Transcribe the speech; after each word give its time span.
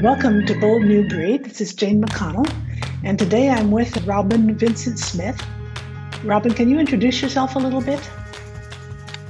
Welcome 0.00 0.46
to 0.46 0.56
Bold 0.60 0.84
New 0.84 1.08
Breed. 1.08 1.44
This 1.44 1.60
is 1.60 1.74
Jane 1.74 2.00
McConnell, 2.00 2.48
and 3.02 3.18
today 3.18 3.50
I'm 3.50 3.72
with 3.72 4.06
Robin 4.06 4.54
Vincent 4.56 5.00
Smith. 5.00 5.44
Robin, 6.22 6.54
can 6.54 6.68
you 6.68 6.78
introduce 6.78 7.20
yourself 7.20 7.56
a 7.56 7.58
little 7.58 7.80
bit? 7.80 7.98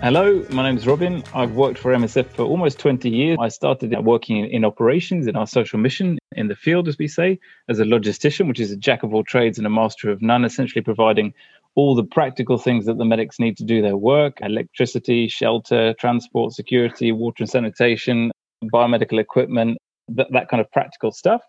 Hello, 0.03 0.45
my 0.51 0.63
name 0.63 0.77
is 0.77 0.87
Robin. 0.87 1.23
I've 1.35 1.53
worked 1.53 1.79
for 1.79 1.93
MSF 1.95 2.27
for 2.27 2.43
almost 2.43 2.79
20 2.79 3.09
years. 3.09 3.39
I 3.41 3.49
started 3.49 3.99
working 4.05 4.51
in 4.51 4.67
operations 4.67 5.27
in 5.27 5.37
our 5.37 5.47
social 5.47 5.79
mission 5.79 6.19
in 6.33 6.49
the 6.49 6.57
field, 6.57 6.87
as 6.87 6.99
we 6.99 7.09
say, 7.09 7.41
as 7.69 7.81
a 7.81 7.85
logistician, 7.85 8.47
which 8.47 8.61
is 8.61 8.71
a 8.73 8.77
jack 8.77 9.03
of 9.03 9.15
all 9.15 9.25
trades 9.25 9.57
and 9.57 9.67
a 9.67 9.71
master 9.71 10.11
of 10.11 10.21
none, 10.21 10.45
essentially 10.45 10.83
providing 10.83 11.33
all 11.77 11.95
the 11.95 12.05
practical 12.05 12.59
things 12.59 12.87
that 12.87 12.99
the 12.99 13.05
medics 13.05 13.39
need 13.39 13.57
to 13.57 13.65
do 13.65 13.81
their 13.83 13.97
work 13.97 14.39
electricity, 14.41 15.29
shelter, 15.29 15.95
transport, 15.95 16.53
security, 16.53 17.13
water 17.13 17.45
and 17.45 17.51
sanitation, 17.51 18.31
biomedical 18.65 19.21
equipment, 19.21 19.79
that, 20.09 20.49
kind 20.49 20.61
of 20.61 20.71
practical 20.73 21.13
stuff. 21.13 21.43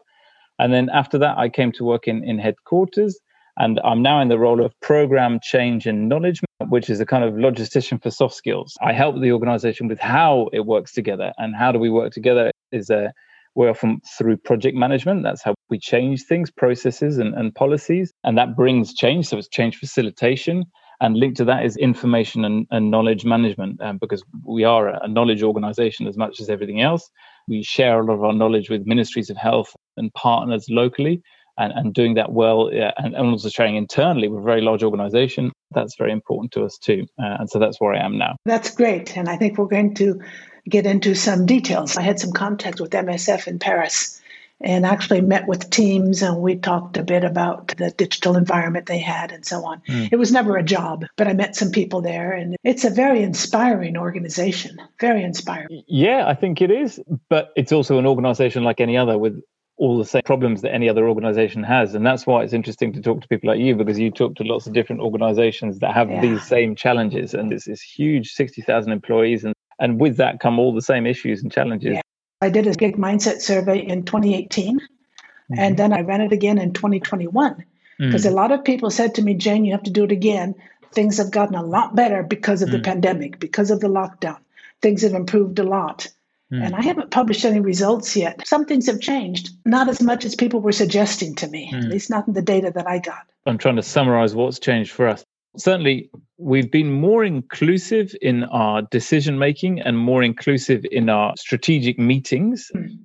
And 0.60 0.74
then 0.74 0.90
after 0.90 1.18
that, 1.18 1.38
I 1.38 1.50
came 1.50 1.72
to 1.74 1.84
work 1.84 2.08
in, 2.08 2.24
in 2.24 2.38
headquarters. 2.38 3.20
And 3.58 3.82
I'm 3.84 4.02
now 4.02 4.22
in 4.22 4.30
the 4.30 4.40
role 4.40 4.64
of 4.64 4.74
program 4.80 5.40
change 5.42 5.86
and 5.86 6.08
knowledge, 6.08 6.40
which 6.70 6.90
is 6.90 7.00
a 7.00 7.06
kind 7.06 7.24
of 7.24 7.34
logistician 7.34 8.02
for 8.02 8.10
soft 8.10 8.36
skills. 8.36 8.78
I 8.82 8.94
help 8.94 9.20
the 9.20 9.34
organization 9.34 9.88
with 9.88 10.00
how 10.00 10.50
it 10.54 10.62
works 10.62 10.94
together. 10.94 11.34
And 11.38 11.56
how 11.56 11.72
do 11.72 11.80
we 11.80 11.90
work 11.90 12.14
together 12.14 12.52
is 12.72 12.90
a 12.90 13.12
we're 13.56 13.70
often 13.70 14.00
through 14.18 14.38
project 14.38 14.78
management. 14.78 15.24
That's 15.24 15.44
how 15.44 15.54
we 15.72 15.80
change 15.80 16.24
things, 16.24 16.52
processes, 16.52 17.18
and, 17.18 17.34
and 17.34 17.56
policies. 17.56 18.14
And 18.24 18.38
that 18.38 18.56
brings 18.56 18.94
change. 18.94 19.28
So 19.28 19.38
it's 19.38 19.48
change 19.48 19.78
facilitation. 19.78 20.66
And 21.00 21.18
linked 21.18 21.38
to 21.38 21.46
that 21.46 21.66
is 21.66 21.78
information 21.78 22.46
and, 22.46 22.68
and 22.70 22.92
knowledge 22.92 23.26
management, 23.26 23.82
um, 23.82 23.98
because 23.98 24.24
we 24.46 24.64
are 24.64 24.90
a 24.90 25.08
knowledge 25.08 25.42
organization 25.42 26.06
as 26.06 26.16
much 26.16 26.40
as 26.40 26.48
everything 26.48 26.80
else. 26.80 27.10
We 27.48 27.64
share 27.64 28.00
a 28.00 28.06
lot 28.06 28.14
of 28.14 28.24
our 28.24 28.34
knowledge 28.34 28.70
with 28.70 28.86
ministries 28.86 29.32
of 29.32 29.38
health 29.38 29.76
and 29.98 30.14
partners 30.14 30.68
locally, 30.70 31.24
and, 31.58 31.74
and 31.74 31.94
doing 31.94 32.14
that 32.16 32.32
well, 32.32 32.70
yeah, 32.72 32.92
and, 32.98 33.16
and, 33.16 33.28
also 33.28 33.50
sharing 33.50 33.76
internally. 33.76 34.28
We're 34.28 34.40
a 34.40 34.44
very 34.44 34.62
large 34.62 34.84
organization. 34.84 35.52
That's 35.72 35.96
very 35.98 36.12
important 36.12 36.52
to 36.54 36.64
us 36.64 36.78
too. 36.78 37.08
Uh, 37.20 37.38
and 37.40 37.50
so 37.50 37.60
that's 37.60 37.82
where 37.82 37.94
I 37.94 38.00
am 38.06 38.18
now. 38.18 38.36
That's 38.46 38.74
great. 38.74 39.18
And 39.18 39.28
I 39.28 39.38
think 39.38 39.58
we're 39.58 39.66
going 39.66 39.96
to 39.96 40.22
get 40.70 40.86
into 40.86 41.16
some 41.16 41.46
details. 41.46 41.98
I 41.98 42.04
had 42.04 42.20
some 42.20 42.32
contact 42.32 42.80
with 42.80 42.92
MSF 42.92 43.48
in 43.48 43.60
Paris 43.60 44.21
and 44.64 44.86
actually 44.86 45.22
met 45.22 45.48
with 45.48 45.70
teams 45.70 46.22
and 46.22 46.42
we 46.42 46.56
talked 46.56 46.98
a 46.98 47.04
bit 47.04 47.24
about 47.24 47.70
the 47.78 47.92
digital 47.92 48.36
environment 48.36 48.86
they 48.86 49.00
had 49.00 49.32
and 49.32 49.46
so 49.46 49.66
on. 49.66 49.82
Mm. 49.88 50.10
It 50.12 50.18
was 50.18 50.32
never 50.32 50.58
a 50.58 50.64
job, 50.64 51.06
but 51.18 51.28
I 51.28 51.34
met 51.34 51.56
some 51.56 51.72
people 51.72 52.02
there 52.02 52.32
and 52.34 52.56
it's 52.64 52.84
a 52.84 52.90
very 52.90 53.24
inspiring 53.24 53.98
organization, 53.98 54.78
very 55.00 55.24
inspiring. 55.24 55.84
Yeah, 55.88 56.26
I 56.28 56.36
think 56.36 56.62
it 56.62 56.72
is, 56.72 57.00
but 57.30 57.50
it's 57.56 57.72
also 57.72 57.98
an 57.98 58.06
organization 58.06 58.64
like 58.64 58.82
any 58.82 58.98
other 58.98 59.18
with 59.18 59.42
all 59.78 59.98
the 59.98 60.06
same 60.06 60.22
problems 60.24 60.62
that 60.62 60.74
any 60.74 60.88
other 60.88 61.10
organization 61.10 61.64
has 61.64 61.96
and 61.96 62.06
that's 62.06 62.28
why 62.28 62.44
it's 62.44 62.54
interesting 62.54 62.94
to 62.94 63.02
talk 63.02 63.20
to 63.20 63.28
people 63.28 63.50
like 63.50 63.60
you 63.60 63.76
because 63.76 63.98
you 63.98 64.12
talk 64.12 64.36
to 64.36 64.44
lots 64.44 64.68
of 64.68 64.74
different 64.74 65.02
organizations 65.02 65.80
that 65.80 65.92
have 65.92 66.08
yeah. 66.08 66.22
these 66.22 66.44
same 66.44 66.76
challenges 66.76 67.34
and 67.34 67.52
it's 67.52 67.66
this 67.66 67.82
huge 67.82 68.32
60,000 68.34 68.92
employees 68.92 69.44
and 69.44 69.56
and 69.82 70.00
with 70.00 70.18
that 70.18 70.40
come 70.40 70.60
all 70.60 70.74
the 70.74 70.82
same 70.82 71.06
issues 71.06 71.42
and 71.42 71.52
challenges. 71.52 71.94
Yeah. 71.96 72.02
I 72.42 72.50
did 72.50 72.68
a 72.68 72.74
gig 72.74 72.98
mindset 72.98 73.42
survey 73.42 73.80
in 73.80 74.04
2018, 74.04 74.80
mm-hmm. 74.80 75.54
and 75.58 75.78
then 75.78 75.94
I 75.94 76.02
ran 76.02 76.22
it 76.22 76.32
again 76.32 76.58
in 76.58 76.74
2021 76.74 77.66
because 77.98 78.26
mm-hmm. 78.26 78.34
a 78.34 78.36
lot 78.36 78.52
of 78.52 78.64
people 78.64 78.90
said 78.90 79.16
to 79.16 79.22
me, 79.22 79.36
Jane, 79.36 79.64
you 79.64 79.74
have 79.74 79.84
to 79.84 79.92
do 79.92 80.04
it 80.04 80.12
again. 80.12 80.56
Things 80.92 81.18
have 81.18 81.32
gotten 81.32 81.56
a 81.56 81.64
lot 81.64 81.96
better 81.96 82.24
because 82.24 82.62
of 82.62 82.70
mm-hmm. 82.70 82.78
the 82.78 82.82
mm. 82.82 82.86
pandemic, 82.86 83.40
because 83.40 83.72
of 83.72 83.80
the 83.80 83.88
lockdown. 83.88 84.40
Things 84.82 85.04
have 85.04 85.14
improved 85.14 85.60
a 85.60 85.64
lot. 85.64 86.08
Mm. 86.52 86.66
And 86.66 86.76
I 86.76 86.82
haven't 86.82 87.12
published 87.12 87.46
any 87.46 87.62
results 87.62 88.16
yet. 88.18 88.46
Some 88.46 88.66
things 88.66 88.88
have 88.88 89.00
changed, 89.00 89.52
not 89.64 89.88
as 89.88 90.02
much 90.02 90.26
as 90.26 90.36
people 90.36 90.60
were 90.60 90.74
suggesting 90.74 91.36
to 91.36 91.48
me, 91.48 91.72
at 91.74 91.84
mm. 91.84 91.90
least 91.92 92.10
not 92.10 92.28
in 92.28 92.34
the 92.34 92.42
data 92.42 92.72
that 92.72 92.88
I 92.88 93.00
got. 93.00 93.26
I'm 93.46 93.58
trying 93.58 93.78
to 93.78 93.84
summarize 93.84 94.36
what's 94.36 94.60
changed 94.60 94.92
for 94.92 95.08
us 95.08 95.24
certainly 95.58 96.10
we've 96.42 96.72
been 96.72 96.92
more 96.92 97.24
inclusive 97.24 98.16
in 98.22 98.44
our 98.46 98.82
decision 98.82 99.38
making 99.38 99.80
and 99.80 99.98
more 99.98 100.24
inclusive 100.24 100.84
in 100.92 101.08
our 101.08 101.34
strategic 101.38 102.00
meetings. 102.00 102.72
Mm. 102.76 102.98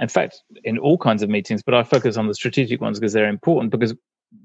In 0.00 0.08
fact, 0.08 0.42
in 0.64 0.78
all 0.78 0.98
kinds 0.98 1.22
of 1.22 1.28
meetings, 1.28 1.62
but 1.62 1.74
I 1.74 1.82
focus 1.82 2.16
on 2.16 2.26
the 2.26 2.34
strategic 2.34 2.80
ones 2.80 2.98
because 2.98 3.12
they're 3.12 3.28
important 3.28 3.70
because 3.70 3.94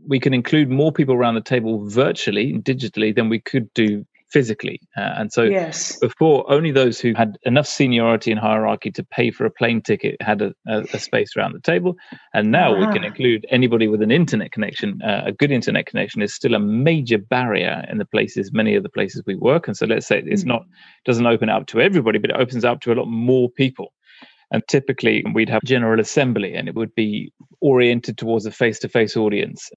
we 0.08 0.20
can 0.20 0.34
include 0.34 0.70
more 0.70 0.92
people 0.92 1.16
around 1.16 1.36
the 1.36 1.42
table 1.42 1.88
virtually, 1.88 2.54
and 2.54 2.64
digitally, 2.64 3.16
than 3.16 3.30
we 3.30 3.40
could 3.40 3.74
do 3.74 4.06
physically. 4.30 4.80
Uh, 4.98 5.14
and 5.18 5.32
so 5.32 5.44
yes. 5.44 5.98
before, 6.00 6.50
only 6.52 6.72
those 6.72 7.00
who 7.00 7.14
had 7.14 7.38
enough 7.44 7.68
seniority 7.68 8.32
and 8.32 8.40
hierarchy 8.40 8.92
to 8.92 9.04
pay 9.04 9.32
for 9.32 9.46
a 9.46 9.52
plane 9.52 9.82
ticket 9.82 10.22
had 10.22 10.42
a, 10.42 10.54
a, 10.68 10.82
a 10.94 11.00
space 11.00 11.36
around 11.36 11.54
the 11.54 11.62
table. 11.62 11.96
And 12.34 12.52
now 12.52 12.74
uh-huh. 12.74 12.88
we 12.88 12.94
can 12.94 13.04
ah. 13.04 13.08
include 13.08 13.46
anybody 13.50 13.88
with 13.88 14.02
an 14.02 14.12
internet 14.12 14.52
connection. 14.52 15.02
Uh, 15.02 15.24
a 15.26 15.32
good 15.32 15.52
internet 15.52 15.86
connection 15.86 16.22
is 16.22 16.34
still 16.34 16.56
a 16.56 16.60
major 16.60 17.18
barrier 17.18 17.86
in 17.90 17.98
the 17.98 18.06
places, 18.06 18.52
many 18.52 18.76
of 18.76 18.84
the 18.84 18.90
places 18.90 19.24
we 19.26 19.36
work. 19.36 19.68
And 19.68 19.78
so 19.78 19.86
let's 19.86 20.08
say 20.08 20.22
it's 20.26 20.42
mm-hmm. 20.42 20.50
not, 20.50 20.66
doesn't 21.06 21.26
open 21.26 21.50
up 21.50 21.68
to 21.68 21.82
everybody, 21.82 22.20
but 22.20 22.30
it 22.30 22.38
opens 22.38 22.66
up 22.66 22.82
to 22.82 22.92
a 22.92 22.96
lot 22.96 23.08
more 23.08 23.50
people. 23.50 23.94
And 24.52 24.66
typically, 24.70 25.26
we'd 25.34 25.50
have 25.50 25.62
General 25.66 26.00
Assembly 26.00 26.54
and 26.54 26.70
it 26.70 26.76
would 26.76 26.96
be 26.96 27.34
oriented 27.60 28.18
towards 28.18 28.46
a 28.46 28.52
face 28.52 28.80
to 28.80 28.88
face 28.88 29.18
audience 29.18 29.70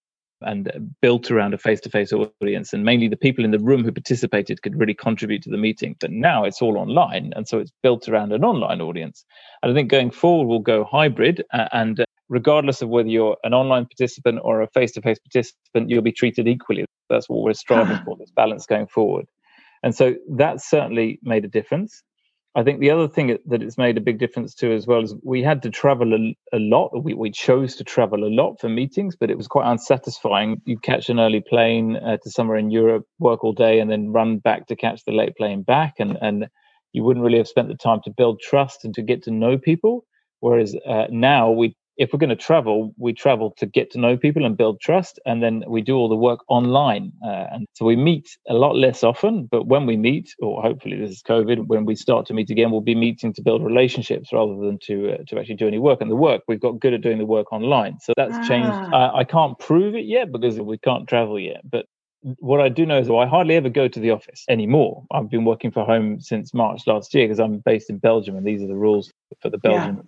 and 0.42 0.94
built 1.00 1.30
around 1.30 1.54
a 1.54 1.58
face-to-face 1.58 2.12
audience. 2.12 2.72
And 2.72 2.84
mainly 2.84 3.08
the 3.08 3.16
people 3.16 3.44
in 3.44 3.50
the 3.50 3.58
room 3.58 3.84
who 3.84 3.92
participated 3.92 4.62
could 4.62 4.78
really 4.78 4.94
contribute 4.94 5.42
to 5.42 5.50
the 5.50 5.56
meeting. 5.56 5.96
But 6.00 6.10
now 6.10 6.44
it's 6.44 6.62
all 6.62 6.78
online 6.78 7.32
and 7.36 7.46
so 7.46 7.58
it's 7.58 7.72
built 7.82 8.08
around 8.08 8.32
an 8.32 8.44
online 8.44 8.80
audience. 8.80 9.24
And 9.62 9.70
i 9.70 9.74
think 9.74 9.90
going 9.90 10.10
forward 10.10 10.46
we'll 10.46 10.60
go 10.60 10.84
hybrid 10.84 11.44
uh, 11.52 11.68
and 11.72 12.00
uh, 12.00 12.04
regardless 12.28 12.80
of 12.80 12.88
whether 12.88 13.08
you're 13.08 13.36
an 13.44 13.52
online 13.52 13.86
participant 13.86 14.40
or 14.42 14.62
a 14.62 14.68
face-to-face 14.68 15.18
participant 15.18 15.90
you'll 15.90 16.02
be 16.02 16.12
treated 16.12 16.48
equally. 16.48 16.84
That's 17.08 17.28
what 17.28 17.42
we're 17.42 17.52
striving 17.54 17.98
for 18.04 18.16
this 18.16 18.30
balance 18.30 18.66
going 18.66 18.86
forward. 18.86 19.26
And 19.82 19.94
so 19.94 20.14
that 20.36 20.60
certainly 20.60 21.18
made 21.22 21.44
a 21.44 21.48
difference 21.48 22.02
I 22.56 22.64
think 22.64 22.80
the 22.80 22.90
other 22.90 23.06
thing 23.06 23.38
that 23.46 23.62
it's 23.62 23.78
made 23.78 23.96
a 23.96 24.00
big 24.00 24.18
difference 24.18 24.54
to 24.56 24.74
as 24.74 24.86
well 24.86 25.04
is 25.04 25.14
we 25.22 25.42
had 25.42 25.62
to 25.62 25.70
travel 25.70 26.12
a, 26.14 26.36
a 26.52 26.58
lot. 26.58 26.90
We, 27.04 27.14
we 27.14 27.30
chose 27.30 27.76
to 27.76 27.84
travel 27.84 28.24
a 28.24 28.34
lot 28.34 28.60
for 28.60 28.68
meetings, 28.68 29.14
but 29.14 29.30
it 29.30 29.36
was 29.36 29.46
quite 29.46 29.70
unsatisfying. 29.70 30.60
You'd 30.64 30.82
catch 30.82 31.08
an 31.10 31.20
early 31.20 31.42
plane 31.48 31.96
uh, 31.96 32.16
to 32.16 32.30
somewhere 32.30 32.58
in 32.58 32.70
Europe, 32.72 33.04
work 33.20 33.44
all 33.44 33.52
day, 33.52 33.78
and 33.78 33.88
then 33.88 34.12
run 34.12 34.38
back 34.38 34.66
to 34.66 34.76
catch 34.76 35.04
the 35.04 35.12
late 35.12 35.36
plane 35.36 35.62
back. 35.62 35.94
And, 36.00 36.18
and 36.20 36.48
you 36.92 37.04
wouldn't 37.04 37.24
really 37.24 37.38
have 37.38 37.46
spent 37.46 37.68
the 37.68 37.76
time 37.76 38.00
to 38.04 38.10
build 38.10 38.40
trust 38.40 38.84
and 38.84 38.92
to 38.94 39.02
get 39.02 39.22
to 39.24 39.30
know 39.30 39.56
people. 39.56 40.04
Whereas 40.40 40.74
uh, 40.86 41.06
now 41.08 41.50
we 41.50 41.76
if 42.00 42.14
we're 42.14 42.18
going 42.18 42.30
to 42.30 42.36
travel, 42.36 42.94
we 42.96 43.12
travel 43.12 43.52
to 43.58 43.66
get 43.66 43.90
to 43.90 44.00
know 44.00 44.16
people 44.16 44.46
and 44.46 44.56
build 44.56 44.80
trust, 44.80 45.20
and 45.26 45.42
then 45.42 45.62
we 45.68 45.82
do 45.82 45.96
all 45.96 46.08
the 46.08 46.16
work 46.16 46.40
online. 46.48 47.12
Uh, 47.22 47.44
and 47.52 47.66
so 47.74 47.84
we 47.84 47.94
meet 47.94 48.38
a 48.48 48.54
lot 48.54 48.74
less 48.74 49.04
often, 49.04 49.46
but 49.50 49.66
when 49.66 49.84
we 49.84 49.98
meet, 49.98 50.34
or 50.40 50.62
hopefully 50.62 50.98
this 50.98 51.10
is 51.10 51.22
COVID, 51.22 51.66
when 51.66 51.84
we 51.84 51.94
start 51.94 52.24
to 52.26 52.32
meet 52.32 52.48
again, 52.48 52.70
we'll 52.70 52.80
be 52.80 52.94
meeting 52.94 53.34
to 53.34 53.42
build 53.42 53.62
relationships 53.62 54.32
rather 54.32 54.56
than 54.56 54.78
to 54.84 55.12
uh, 55.12 55.16
to 55.28 55.38
actually 55.38 55.56
do 55.56 55.68
any 55.68 55.78
work. 55.78 56.00
And 56.00 56.10
the 56.10 56.16
work 56.16 56.40
we've 56.48 56.58
got 56.58 56.80
good 56.80 56.94
at 56.94 57.02
doing 57.02 57.18
the 57.18 57.26
work 57.26 57.52
online, 57.52 57.98
so 58.00 58.14
that's 58.16 58.34
ah. 58.34 58.48
changed. 58.48 58.94
Uh, 58.94 59.10
I 59.14 59.24
can't 59.24 59.58
prove 59.58 59.94
it 59.94 60.06
yet 60.06 60.32
because 60.32 60.58
we 60.58 60.78
can't 60.78 61.06
travel 61.06 61.38
yet, 61.38 61.60
but 61.70 61.84
what 62.22 62.62
I 62.62 62.70
do 62.70 62.86
know 62.86 62.98
is 62.98 63.10
well, 63.10 63.20
I 63.20 63.26
hardly 63.26 63.56
ever 63.56 63.68
go 63.68 63.88
to 63.88 64.00
the 64.00 64.10
office 64.10 64.44
anymore. 64.48 65.04
I've 65.10 65.28
been 65.28 65.44
working 65.44 65.70
from 65.70 65.84
home 65.86 66.20
since 66.20 66.54
March 66.54 66.86
last 66.86 67.12
year 67.14 67.26
because 67.26 67.40
I'm 67.40 67.58
based 67.58 67.90
in 67.90 67.98
Belgium 67.98 68.36
and 68.36 68.46
these 68.46 68.62
are 68.62 68.66
the 68.66 68.76
rules 68.76 69.10
for 69.40 69.50
the 69.50 69.58
Belgian 69.58 70.06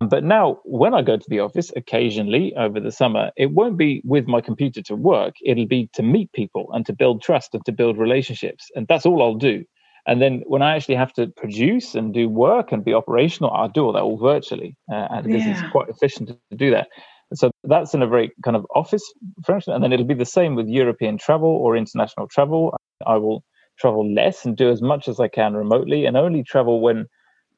But 0.00 0.24
now, 0.24 0.58
when 0.64 0.94
I 0.94 1.02
go 1.02 1.16
to 1.16 1.26
the 1.28 1.40
office 1.40 1.72
occasionally 1.76 2.54
over 2.56 2.80
the 2.80 2.92
summer, 2.92 3.30
it 3.36 3.52
won't 3.52 3.76
be 3.76 4.02
with 4.04 4.26
my 4.26 4.40
computer 4.40 4.82
to 4.82 4.96
work. 4.96 5.34
It'll 5.44 5.66
be 5.66 5.88
to 5.94 6.02
meet 6.02 6.32
people 6.32 6.68
and 6.72 6.84
to 6.86 6.92
build 6.92 7.22
trust 7.22 7.54
and 7.54 7.64
to 7.66 7.72
build 7.72 7.98
relationships. 7.98 8.70
And 8.74 8.86
that's 8.88 9.06
all 9.06 9.22
I'll 9.22 9.34
do. 9.34 9.64
And 10.06 10.22
then 10.22 10.42
when 10.46 10.62
I 10.62 10.76
actually 10.76 10.94
have 10.94 11.12
to 11.14 11.26
produce 11.26 11.94
and 11.94 12.14
do 12.14 12.28
work 12.28 12.70
and 12.70 12.84
be 12.84 12.94
operational, 12.94 13.50
I'll 13.50 13.68
do 13.68 13.84
all 13.86 13.92
that 13.92 14.02
all 14.02 14.18
virtually 14.18 14.76
uh, 14.90 15.08
and 15.10 15.26
because 15.26 15.44
yeah. 15.44 15.60
it's 15.60 15.72
quite 15.72 15.88
efficient 15.88 16.28
to 16.28 16.56
do 16.56 16.70
that. 16.70 16.88
So 17.34 17.50
that's 17.64 17.92
in 17.92 18.02
a 18.02 18.06
very 18.06 18.30
kind 18.44 18.56
of 18.56 18.64
office 18.74 19.02
function. 19.44 19.72
And 19.72 19.82
then 19.82 19.92
it'll 19.92 20.06
be 20.06 20.14
the 20.14 20.24
same 20.24 20.54
with 20.54 20.68
European 20.68 21.18
travel 21.18 21.48
or 21.48 21.76
international 21.76 22.28
travel. 22.28 22.76
I 23.04 23.16
will 23.16 23.42
travel 23.80 24.12
less 24.14 24.44
and 24.44 24.56
do 24.56 24.70
as 24.70 24.80
much 24.80 25.08
as 25.08 25.18
I 25.18 25.26
can 25.26 25.54
remotely 25.54 26.06
and 26.06 26.16
only 26.16 26.44
travel 26.44 26.80
when 26.80 27.06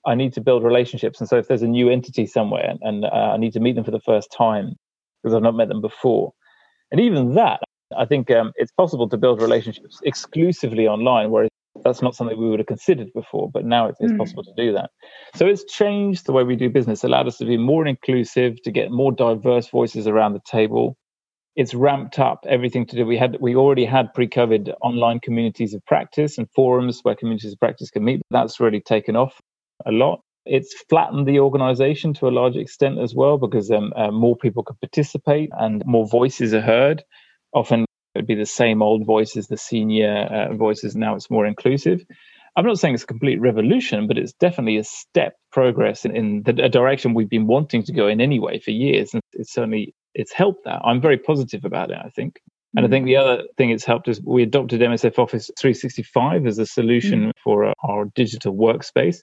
I 0.09 0.15
need 0.15 0.33
to 0.35 0.41
build 0.41 0.65
relationships. 0.65 1.21
And 1.21 1.29
so 1.29 1.37
if 1.37 1.47
there's 1.49 1.63
a 1.63 1.73
new 1.79 1.89
entity 1.97 2.27
somewhere 2.27 2.71
and, 2.87 3.05
uh, 3.05 3.35
I 3.35 3.37
need 3.37 3.53
to 3.53 3.61
meet 3.61 3.75
them 3.77 3.85
for 3.85 3.97
the 3.99 4.07
first 4.11 4.29
time 4.45 4.67
because 5.23 5.35
I've 5.35 5.49
not 5.49 5.57
met 5.61 5.69
them 5.69 5.83
before. 5.91 6.33
And 6.91 7.01
even 7.01 7.35
that, 7.35 7.61
I 8.03 8.05
think 8.11 8.31
um, 8.31 8.53
it's 8.57 8.73
possible 8.73 9.09
to 9.09 9.17
build 9.17 9.43
relationships 9.43 10.01
exclusively 10.03 10.87
online, 10.89 11.31
whereas 11.31 11.51
that's 11.85 12.03
not 12.03 12.15
something 12.17 12.37
we 12.39 12.51
would 12.51 12.61
have 12.65 12.67
considered 12.77 13.11
before, 13.15 13.47
but 13.57 13.65
now 13.65 13.83
it's, 13.89 14.01
it's 14.01 14.13
mm. 14.13 14.19
possible 14.19 14.45
to 14.45 14.55
do 14.57 14.73
that. 14.73 14.91
So 15.39 15.47
it's 15.47 15.65
changed 15.65 16.27
the 16.27 16.33
way 16.33 16.43
we 16.43 16.57
do 16.57 16.69
business, 16.69 17.05
allowed 17.05 17.29
us 17.29 17.39
to 17.39 17.45
be 17.45 17.57
more 17.57 17.87
inclusive, 17.87 18.53
to 18.63 18.71
get 18.71 18.91
more 18.91 19.13
diverse 19.13 19.69
voices 19.69 20.07
around 20.07 20.33
the 20.33 20.45
table. 20.59 20.97
it's 21.59 21.75
ramped 21.75 22.21
up 22.21 22.45
everything 22.49 22.87
to 22.87 22.95
do. 22.95 23.05
We 23.05 23.19
had 23.19 23.37
we 23.41 23.57
already 23.57 23.85
had 23.85 24.15
pre-COVID 24.15 24.73
online 24.81 25.19
communities 25.19 25.75
of 25.75 25.85
practice 25.87 26.39
and 26.39 26.49
forums 26.55 27.01
where 27.03 27.17
communities 27.17 27.53
of 27.53 27.59
practice 27.59 27.91
can 27.91 28.05
meet. 28.05 28.21
But 28.31 28.41
that's 28.41 28.61
really 28.61 28.81
taken 28.81 29.17
off 29.17 29.41
a 29.87 29.93
lot. 29.93 30.21
It's 30.45 30.75
flattened 30.89 31.27
the 31.27 31.41
organization 31.41 32.15
to 32.15 32.29
a 32.29 32.31
large 32.31 32.57
extent 32.57 32.99
as 32.99 33.15
well 33.15 33.37
because 33.37 33.71
um, 33.71 33.93
uh, 33.97 34.11
more 34.11 34.37
people 34.37 34.63
can 34.63 34.77
participate 34.81 35.51
and 35.59 35.85
more 35.85 36.07
voices 36.07 36.55
are 36.55 36.61
heard. 36.61 37.03
Often 37.53 37.83
it 37.83 38.21
would 38.21 38.27
be 38.27 38.35
the 38.35 38.47
same 38.47 38.83
old 38.83 39.05
voices, 39.05 39.49
the 39.49 39.59
senior 39.59 40.27
uh, 40.31 40.55
voices. 40.55 40.97
Now 40.97 41.15
it's 41.15 41.31
more 41.31 41.47
inclusive. 41.47 42.05
I'm 42.57 42.65
not 42.65 42.79
saying 42.79 42.95
it's 42.95 43.05
a 43.05 43.07
complete 43.07 43.41
revolution, 43.41 44.09
but 44.09 44.19
it's 44.19 44.33
definitely 44.33 44.79
a 44.79 44.85
step 44.85 45.35
progress 45.53 46.05
in, 46.05 46.17
in 46.17 46.43
the 46.43 46.53
direction 46.53 47.15
we've 47.15 47.29
been 47.29 47.47
wanting 47.47 47.85
to 47.85 47.93
go 47.93 48.09
in 48.09 48.21
anyway 48.21 48.59
for 48.59 48.71
years. 48.71 49.13
And 49.13 49.23
it's 49.35 49.53
certainly 49.53 49.95
it's 50.15 50.33
helped 50.33 50.65
that. 50.65 50.81
I'm 50.85 51.01
very 51.01 51.19
positive 51.19 51.65
about 51.65 51.91
it, 51.91 51.99
I 52.03 52.09
think. 52.09 52.41
And 52.77 52.85
I 52.85 52.89
think 52.89 53.07
the 53.07 53.17
other 53.17 53.45
thing 53.57 53.71
it's 53.71 53.85
helped 53.85 54.09
is 54.09 54.21
we 54.21 54.43
adopted 54.43 54.81
MSF 54.81 55.19
Office 55.19 55.51
365 55.59 56.47
as 56.47 56.59
a 56.59 56.67
solution 56.67 57.27
mm. 57.27 57.33
for 57.43 57.73
our 57.83 58.07
digital 58.15 58.55
workspace. 58.55 59.23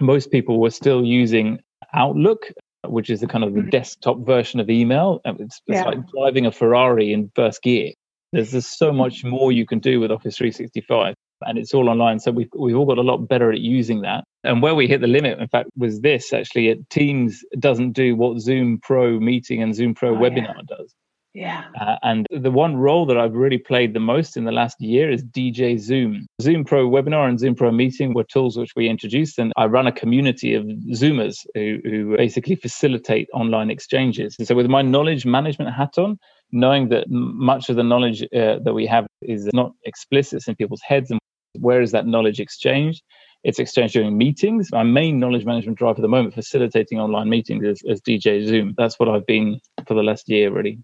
Most 0.00 0.30
people 0.30 0.60
were 0.60 0.70
still 0.70 1.04
using 1.04 1.60
Outlook, 1.94 2.46
which 2.86 3.10
is 3.10 3.20
the 3.20 3.26
kind 3.26 3.44
of 3.44 3.54
the 3.54 3.60
mm. 3.60 3.70
desktop 3.70 4.18
version 4.24 4.60
of 4.60 4.70
email. 4.70 5.20
It's, 5.24 5.40
it's 5.40 5.60
yeah. 5.68 5.84
like 5.84 5.98
driving 6.10 6.46
a 6.46 6.52
Ferrari 6.52 7.12
in 7.12 7.30
first 7.34 7.62
gear. 7.62 7.92
There's 8.32 8.52
just 8.52 8.78
so 8.78 8.92
much 8.92 9.24
more 9.24 9.52
you 9.52 9.66
can 9.66 9.78
do 9.78 10.00
with 10.00 10.10
Office 10.10 10.38
365 10.38 11.14
and 11.42 11.58
it's 11.58 11.74
all 11.74 11.88
online. 11.88 12.18
So 12.18 12.30
we've, 12.30 12.48
we've 12.56 12.76
all 12.76 12.86
got 12.86 12.98
a 12.98 13.02
lot 13.02 13.28
better 13.28 13.52
at 13.52 13.60
using 13.60 14.02
that. 14.02 14.24
And 14.44 14.62
where 14.62 14.74
we 14.74 14.86
hit 14.86 15.00
the 15.00 15.06
limit, 15.06 15.38
in 15.38 15.48
fact, 15.48 15.68
was 15.76 16.00
this 16.00 16.32
actually. 16.32 16.68
it, 16.68 16.90
Teams 16.90 17.44
doesn't 17.58 17.92
do 17.92 18.16
what 18.16 18.40
Zoom 18.40 18.78
Pro 18.82 19.20
meeting 19.20 19.62
and 19.62 19.74
Zoom 19.74 19.94
Pro 19.94 20.16
oh, 20.16 20.18
webinar 20.18 20.54
yeah. 20.56 20.76
does. 20.76 20.94
Yeah. 21.34 21.64
Uh, 21.80 21.96
and 22.02 22.26
the 22.30 22.50
one 22.50 22.76
role 22.76 23.06
that 23.06 23.16
I've 23.16 23.34
really 23.34 23.56
played 23.56 23.94
the 23.94 24.00
most 24.00 24.36
in 24.36 24.44
the 24.44 24.52
last 24.52 24.80
year 24.80 25.10
is 25.10 25.24
DJ 25.24 25.78
Zoom. 25.78 26.26
Zoom 26.42 26.64
Pro 26.64 26.88
Webinar 26.88 27.26
and 27.26 27.40
Zoom 27.40 27.54
Pro 27.54 27.70
Meeting 27.70 28.12
were 28.12 28.24
tools 28.24 28.58
which 28.58 28.72
we 28.76 28.88
introduced, 28.88 29.38
and 29.38 29.52
I 29.56 29.64
run 29.64 29.86
a 29.86 29.92
community 29.92 30.54
of 30.54 30.64
Zoomers 30.92 31.38
who, 31.54 31.78
who 31.84 32.16
basically 32.16 32.56
facilitate 32.56 33.28
online 33.32 33.70
exchanges. 33.70 34.36
And 34.38 34.46
so, 34.46 34.54
with 34.54 34.66
my 34.66 34.82
knowledge 34.82 35.24
management 35.24 35.74
hat 35.74 35.96
on, 35.96 36.18
knowing 36.52 36.90
that 36.90 37.06
much 37.08 37.70
of 37.70 37.76
the 37.76 37.82
knowledge 37.82 38.22
uh, 38.24 38.58
that 38.62 38.74
we 38.74 38.86
have 38.86 39.06
is 39.22 39.48
not 39.54 39.72
explicit 39.84 40.46
in 40.46 40.54
people's 40.54 40.82
heads 40.82 41.10
and 41.10 41.18
where 41.58 41.80
is 41.80 41.92
that 41.92 42.06
knowledge 42.06 42.40
exchanged? 42.40 43.02
It's 43.44 43.58
exchanged 43.58 43.94
during 43.94 44.16
meetings. 44.16 44.70
My 44.70 44.84
main 44.84 45.18
knowledge 45.18 45.44
management 45.44 45.78
drive 45.78 45.96
at 45.96 46.02
the 46.02 46.08
moment, 46.08 46.34
facilitating 46.34 47.00
online 47.00 47.28
meetings, 47.28 47.64
is, 47.64 47.82
is 47.84 48.00
DJ 48.00 48.46
Zoom. 48.46 48.74
That's 48.76 48.98
what 48.98 49.08
I've 49.08 49.26
been 49.26 49.60
for 49.86 49.94
the 49.94 50.02
last 50.02 50.28
year, 50.28 50.52
really. 50.52 50.78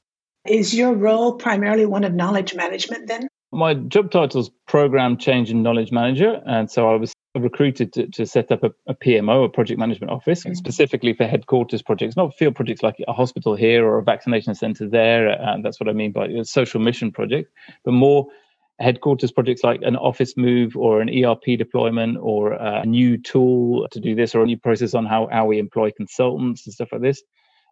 Is 0.49 0.75
your 0.75 0.95
role 0.95 1.35
primarily 1.35 1.85
one 1.85 2.05
of 2.05 2.15
knowledge 2.15 2.55
management 2.55 3.07
then? 3.07 3.29
My 3.53 3.75
job 3.75 4.11
title 4.11 4.41
is 4.41 4.51
Program 4.67 5.19
Change 5.19 5.51
and 5.51 5.63
Knowledge 5.63 5.93
Manager. 5.93 6.41
And 6.47 6.71
so 6.71 6.91
I 6.91 6.97
was 6.97 7.13
recruited 7.35 7.93
to, 7.93 8.07
to 8.09 8.27
set 8.27 8.51
up 8.51 8.65
a, 8.65 8.71
a, 8.87 8.95
PMO, 8.95 9.45
a 9.45 9.49
project 9.49 9.79
management 9.79 10.11
office, 10.11 10.45
mm-hmm. 10.45 10.55
specifically 10.55 11.13
for 11.13 11.27
headquarters 11.27 11.83
projects, 11.83 12.17
not 12.17 12.35
field 12.35 12.55
projects 12.55 12.83
like 12.83 12.97
a 13.07 13.13
hospital 13.13 13.55
here 13.55 13.87
or 13.87 13.99
a 13.99 14.03
vaccination 14.03 14.55
center 14.55 14.89
there. 14.89 15.29
And 15.29 15.65
that's 15.65 15.79
what 15.79 15.89
I 15.89 15.93
mean 15.93 16.13
by 16.13 16.27
a 16.27 16.45
social 16.45 16.81
mission 16.81 17.13
project, 17.13 17.53
but 17.85 17.93
more 17.93 18.27
headquarters 18.81 19.33
projects 19.33 19.65
like 19.65 19.83
an 19.83 19.97
office 19.97 20.37
move 20.37 20.77
or 20.77 21.01
an 21.01 21.11
ERP 21.11 21.59
deployment 21.59 22.17
or 22.21 22.53
a 22.53 22.87
new 22.87 23.19
tool 23.19 23.87
to 23.91 24.01
do 24.01 24.15
this 24.15 24.35
or 24.35 24.43
a 24.43 24.47
new 24.47 24.59
process 24.59 24.95
on 24.95 25.05
how, 25.05 25.29
how 25.31 25.45
we 25.47 25.59
employ 25.59 25.91
consultants 25.91 26.67
and 26.67 26.73
stuff 26.73 26.89
like 26.93 27.03
this. 27.03 27.23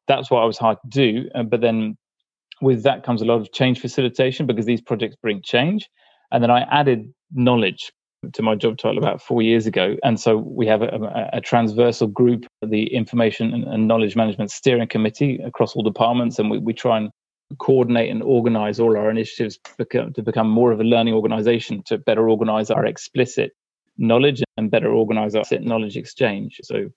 That's 0.08 0.30
what 0.30 0.42
I 0.42 0.44
was 0.44 0.58
hired 0.58 0.78
to 0.82 0.88
do. 0.88 1.30
Uh, 1.34 1.42
but 1.42 1.60
then 1.60 1.96
with 2.60 2.82
that 2.84 3.02
comes 3.02 3.22
a 3.22 3.24
lot 3.24 3.40
of 3.40 3.52
change 3.52 3.80
facilitation 3.80 4.46
because 4.46 4.66
these 4.66 4.80
projects 4.80 5.16
bring 5.20 5.42
change. 5.42 5.88
And 6.32 6.42
then 6.42 6.50
I 6.50 6.62
added 6.70 7.12
knowledge 7.32 7.92
to 8.32 8.42
my 8.42 8.54
job 8.54 8.78
title 8.78 8.98
about 8.98 9.22
four 9.22 9.42
years 9.42 9.66
ago. 9.66 9.96
And 10.02 10.18
so 10.18 10.36
we 10.36 10.66
have 10.66 10.82
a, 10.82 11.30
a 11.32 11.40
transversal 11.40 12.08
group, 12.08 12.46
the 12.62 12.92
Information 12.92 13.52
and, 13.52 13.64
and 13.64 13.86
Knowledge 13.86 14.16
Management 14.16 14.50
Steering 14.50 14.88
Committee 14.88 15.38
across 15.44 15.76
all 15.76 15.82
departments. 15.82 16.38
And 16.38 16.50
we, 16.50 16.58
we 16.58 16.72
try 16.72 16.98
and 16.98 17.10
coordinate 17.58 18.10
and 18.10 18.22
organize 18.22 18.80
all 18.80 18.96
our 18.96 19.10
initiatives 19.10 19.58
to 19.78 20.22
become 20.22 20.48
more 20.48 20.72
of 20.72 20.80
a 20.80 20.84
learning 20.84 21.14
organization 21.14 21.82
to 21.86 21.98
better 21.98 22.28
organize 22.28 22.70
our 22.70 22.84
explicit 22.84 23.52
knowledge 23.98 24.42
and 24.56 24.70
better 24.70 24.90
organize 24.90 25.34
our 25.34 25.44
knowledge 25.60 25.96
exchange. 25.96 26.60
So, 26.64 26.88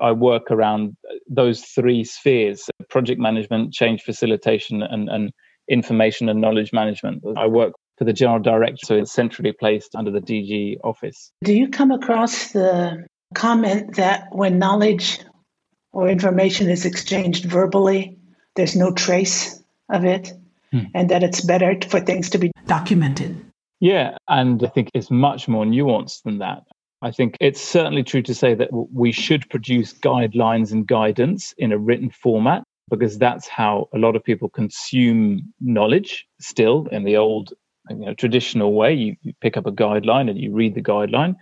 I 0.00 0.12
work 0.12 0.50
around 0.50 0.96
those 1.28 1.62
three 1.62 2.04
spheres 2.04 2.68
project 2.90 3.20
management, 3.20 3.72
change 3.72 4.02
facilitation, 4.02 4.82
and, 4.82 5.08
and 5.08 5.32
information 5.68 6.28
and 6.28 6.40
knowledge 6.40 6.72
management. 6.72 7.22
I 7.36 7.46
work 7.46 7.72
for 7.98 8.04
the 8.04 8.12
general 8.12 8.40
director, 8.40 8.78
so 8.84 8.94
it's 8.96 9.12
centrally 9.12 9.52
placed 9.52 9.94
under 9.94 10.10
the 10.10 10.20
DG 10.20 10.76
office. 10.84 11.30
Do 11.42 11.54
you 11.54 11.68
come 11.68 11.90
across 11.90 12.52
the 12.52 13.06
comment 13.34 13.96
that 13.96 14.28
when 14.32 14.58
knowledge 14.58 15.20
or 15.92 16.08
information 16.08 16.68
is 16.68 16.84
exchanged 16.84 17.44
verbally, 17.44 18.18
there's 18.56 18.76
no 18.76 18.92
trace 18.92 19.62
of 19.90 20.04
it, 20.04 20.32
hmm. 20.70 20.84
and 20.94 21.08
that 21.10 21.22
it's 21.22 21.40
better 21.40 21.76
for 21.88 22.00
things 22.00 22.30
to 22.30 22.38
be 22.38 22.50
documented. 22.66 23.44
Yeah, 23.80 24.16
and 24.28 24.62
I 24.64 24.68
think 24.68 24.88
it's 24.94 25.10
much 25.10 25.46
more 25.48 25.64
nuanced 25.64 26.22
than 26.22 26.38
that. 26.38 26.62
I 27.04 27.10
think 27.10 27.36
it's 27.38 27.60
certainly 27.60 28.02
true 28.02 28.22
to 28.22 28.34
say 28.34 28.54
that 28.54 28.70
we 28.72 29.12
should 29.12 29.48
produce 29.50 29.92
guidelines 29.92 30.72
and 30.72 30.86
guidance 30.86 31.54
in 31.58 31.70
a 31.70 31.78
written 31.78 32.08
format 32.08 32.64
because 32.88 33.18
that's 33.18 33.46
how 33.46 33.88
a 33.94 33.98
lot 33.98 34.16
of 34.16 34.24
people 34.24 34.48
consume 34.48 35.52
knowledge 35.60 36.26
still 36.40 36.86
in 36.92 37.04
the 37.04 37.18
old 37.18 37.52
you 37.90 37.96
know, 37.96 38.14
traditional 38.14 38.72
way. 38.72 38.94
You, 38.94 39.16
pick 39.42 39.58
up 39.58 39.66
a 39.66 39.72
guideline 39.72 40.30
and 40.30 40.38
you 40.38 40.52
read 40.52 40.74
the 40.74 40.82
guideline. 40.82 41.34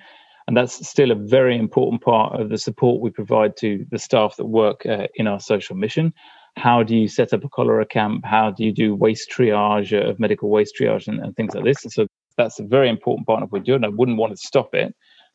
And 0.48 0.56
that's 0.56 0.86
still 0.88 1.12
a 1.12 1.14
very 1.14 1.56
important 1.56 2.02
part 2.02 2.40
of 2.40 2.48
the 2.48 2.58
support 2.58 3.00
we 3.00 3.10
provide 3.10 3.56
to 3.58 3.86
the 3.92 4.00
staff 4.00 4.34
that 4.36 4.46
work 4.46 4.84
uh, 4.84 5.06
in 5.14 5.28
our 5.28 5.38
social 5.38 5.76
mission 5.76 6.12
how 6.56 6.82
do 6.82 6.96
you 6.96 7.08
set 7.08 7.32
up 7.32 7.44
a 7.44 7.48
cholera 7.48 7.86
camp? 7.86 8.24
How 8.24 8.50
do 8.50 8.64
you 8.64 8.72
do 8.72 8.94
waste 8.94 9.30
triage 9.30 9.98
of 9.98 10.20
medical 10.20 10.50
waste 10.50 10.74
triage 10.78 11.08
and, 11.08 11.18
and 11.20 11.34
things 11.34 11.54
like 11.54 11.64
this? 11.64 11.82
And 11.82 11.92
so 11.92 12.06
that's 12.36 12.58
a 12.58 12.64
very 12.64 12.88
important 12.88 13.26
part 13.26 13.42
of 13.42 13.50
what 13.50 13.60
we 13.60 13.64
do, 13.64 13.72
doing. 13.72 13.84
I 13.84 13.88
wouldn't 13.88 14.18
want 14.18 14.32
to 14.32 14.36
stop 14.36 14.74
it. 14.74 14.94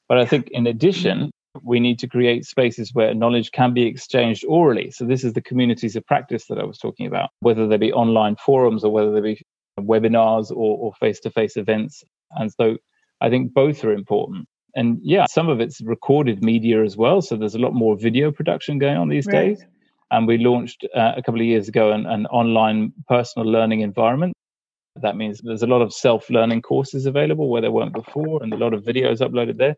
But 0.09 0.19
I 0.19 0.25
think 0.25 0.50
in 0.51 0.68
addition, 0.68 1.31
we 1.63 1.80
need 1.80 2.00
to 2.00 2.07
create 2.07 2.45
spaces 2.45 2.94
where 2.94 3.13
knowledge 3.13 3.51
can 3.51 3.74
be 3.74 3.83
exchanged 3.83 4.45
orally. 4.48 4.92
So 4.92 5.06
this 5.06 5.24
is 5.24 5.33
the 5.33 5.42
communities 5.42 5.95
of 5.95 6.06
practice 6.06 6.45
that 6.48 6.59
I 6.59 6.63
was 6.63 6.77
talking 6.77 7.07
about, 7.07 7.30
whether 7.39 7.68
they 7.68 7.77
be 7.77 7.92
online 7.92 8.36
forums 8.36 8.83
or 8.83 8.92
whether 8.92 9.12
they 9.12 9.21
be 9.21 9.42
webinars 9.80 10.51
or 10.56 10.94
face 11.00 11.19
to 11.21 11.31
face 11.31 11.57
events. 11.57 12.04
And 12.31 12.51
so 12.51 12.77
I 13.21 13.30
think 13.30 13.54
both 13.54 13.83
are 13.83 13.94
important. 13.94 14.48
And 14.75 15.00
yeah, 15.01 15.25
some 15.30 15.50
of 15.50 15.59
it's 15.59 15.81
recorded 15.81 16.44
media 16.44 16.83
as 16.83 16.95
well. 16.95 17.21
So 17.21 17.36
there's 17.36 17.56
a 17.56 17.59
lot 17.59 17.73
more 17.73 17.97
video 17.97 18.31
production 18.31 18.78
going 18.78 18.97
on 18.97 19.09
these 19.09 19.26
right. 19.26 19.56
days. 19.56 19.66
And 20.11 20.28
we 20.28 20.37
launched 20.37 20.85
uh, 20.95 21.14
a 21.18 21.21
couple 21.21 21.42
of 21.42 21.47
years 21.47 21.68
ago 21.68 21.92
an, 21.92 22.06
an 22.06 22.28
online 22.28 22.94
personal 23.07 23.49
learning 23.49 23.81
environment. 23.81 24.33
That 25.02 25.18
means 25.18 25.42
there's 25.44 25.64
a 25.64 25.68
lot 25.68 25.81
of 25.81 25.94
self 25.94 26.30
learning 26.30 26.61
courses 26.61 27.06
available 27.06 27.49
where 27.49 27.61
there 27.61 27.71
weren't 27.71 27.94
before, 27.94 28.42
and 28.42 28.54
a 28.54 28.57
lot 28.57 28.73
of 28.73 28.83
videos 28.83 29.19
uploaded 29.19 29.57
there. 29.57 29.76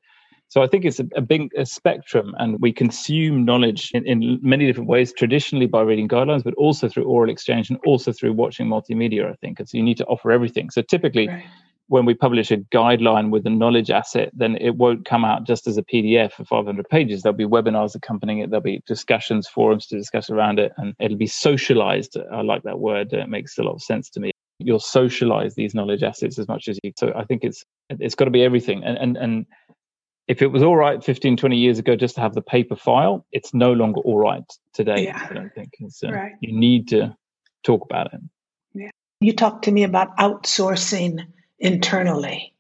So 0.50 0.62
I 0.64 0.68
think 0.68 0.84
it's 0.84 1.00
a, 1.00 1.08
a 1.16 1.22
big 1.22 1.52
a 1.56 1.66
spectrum, 1.66 2.36
and 2.40 2.60
we 2.60 2.74
consume 2.74 3.46
knowledge 3.46 3.92
in, 3.94 4.06
in, 4.06 4.40
many 4.42 4.66
different 4.66 4.90
ways, 4.90 5.14
traditionally 5.14 5.68
by 5.68 5.82
reading 5.82 6.08
guidelines, 6.08 6.44
but 6.44 6.56
also 6.56 6.90
through 6.90 7.06
oral 7.06 7.30
exchange 7.30 7.70
and 7.70 7.80
also 7.86 8.12
through 8.12 8.34
watching 8.34 8.68
multimedia. 8.68 9.30
I 9.30 9.36
think, 9.36 9.60
and 9.60 9.70
so 9.70 9.78
you 9.78 9.84
need 9.84 9.98
to 9.98 10.06
offer 10.06 10.32
everything. 10.32 10.72
So 10.72 10.82
typically, 10.82 11.28
right 11.28 11.46
when 11.90 12.06
we 12.06 12.14
publish 12.14 12.52
a 12.52 12.58
guideline 12.58 13.32
with 13.32 13.46
a 13.48 13.50
knowledge 13.50 13.90
asset, 13.90 14.30
then 14.34 14.56
it 14.58 14.76
won't 14.76 15.06
come 15.06 15.26
out 15.26 15.44
just 15.44 15.66
as 15.68 15.76
a 15.76 15.84
PDF 15.84 16.38
of 16.40 16.48
500 16.48 16.88
pages. 16.88 17.24
There'll 17.24 17.36
be 17.36 17.46
webinars 17.46 17.96
accompanying 17.96 18.40
it. 18.40 18.52
There'll 18.52 18.62
be 18.62 18.84
discussions, 18.86 19.48
forums 19.48 19.88
to 19.88 19.98
discuss 19.98 20.30
around 20.30 20.60
it, 20.60 20.72
and 20.78 20.94
it'll 21.00 21.18
be 21.18 21.28
socialized. 21.28 22.16
I 22.32 22.42
like 22.42 22.62
that 22.64 22.80
word. 22.80 23.12
It 23.12 23.28
makes 23.28 23.58
a 23.58 23.64
lot 23.64 23.74
of 23.74 23.82
sense 23.82 24.10
to 24.12 24.20
me. 24.20 24.32
You'll 24.60 24.80
socialize 24.80 25.56
these 25.56 25.74
knowledge 25.74 26.04
assets 26.04 26.38
as 26.38 26.48
much 26.48 26.68
as 26.68 26.78
you. 26.84 26.92
So 26.96 27.12
I 27.16 27.26
think 27.26 27.44
it's 27.44 27.64
it's 27.90 28.14
got 28.14 28.26
to 28.26 28.32
be 28.32 28.44
everything. 28.44 28.84
And 28.84 28.98
and 28.98 29.18
and 29.18 29.46
if 30.30 30.44
it 30.44 30.48
was 30.48 30.62
all 30.62 30.78
right 30.78 31.04
15, 31.04 31.38
20 31.38 31.58
years 31.58 31.80
ago 31.80 31.96
just 31.96 32.16
to 32.16 32.22
have 32.22 32.36
the 32.36 32.42
paper 32.42 32.76
file, 32.76 33.26
it's 33.32 33.52
no 33.52 33.74
longer 33.74 34.00
all 34.02 34.20
right 34.20 34.44
today. 34.74 35.06
Yeah. 35.06 35.28
I 35.30 35.34
don't 35.34 35.54
think. 35.54 35.74
Uh, 35.82 36.12
right. 36.12 36.34
You 36.40 36.58
need 36.58 36.88
to 36.90 37.18
talk 37.64 37.84
about 37.84 38.14
it. 38.14 38.22
Yeah. 38.76 38.92
You 39.20 39.34
talked 39.34 39.66
to 39.66 39.72
me 39.72 39.84
about 39.84 40.16
outsourcing 40.18 41.26
internally. 41.58 42.54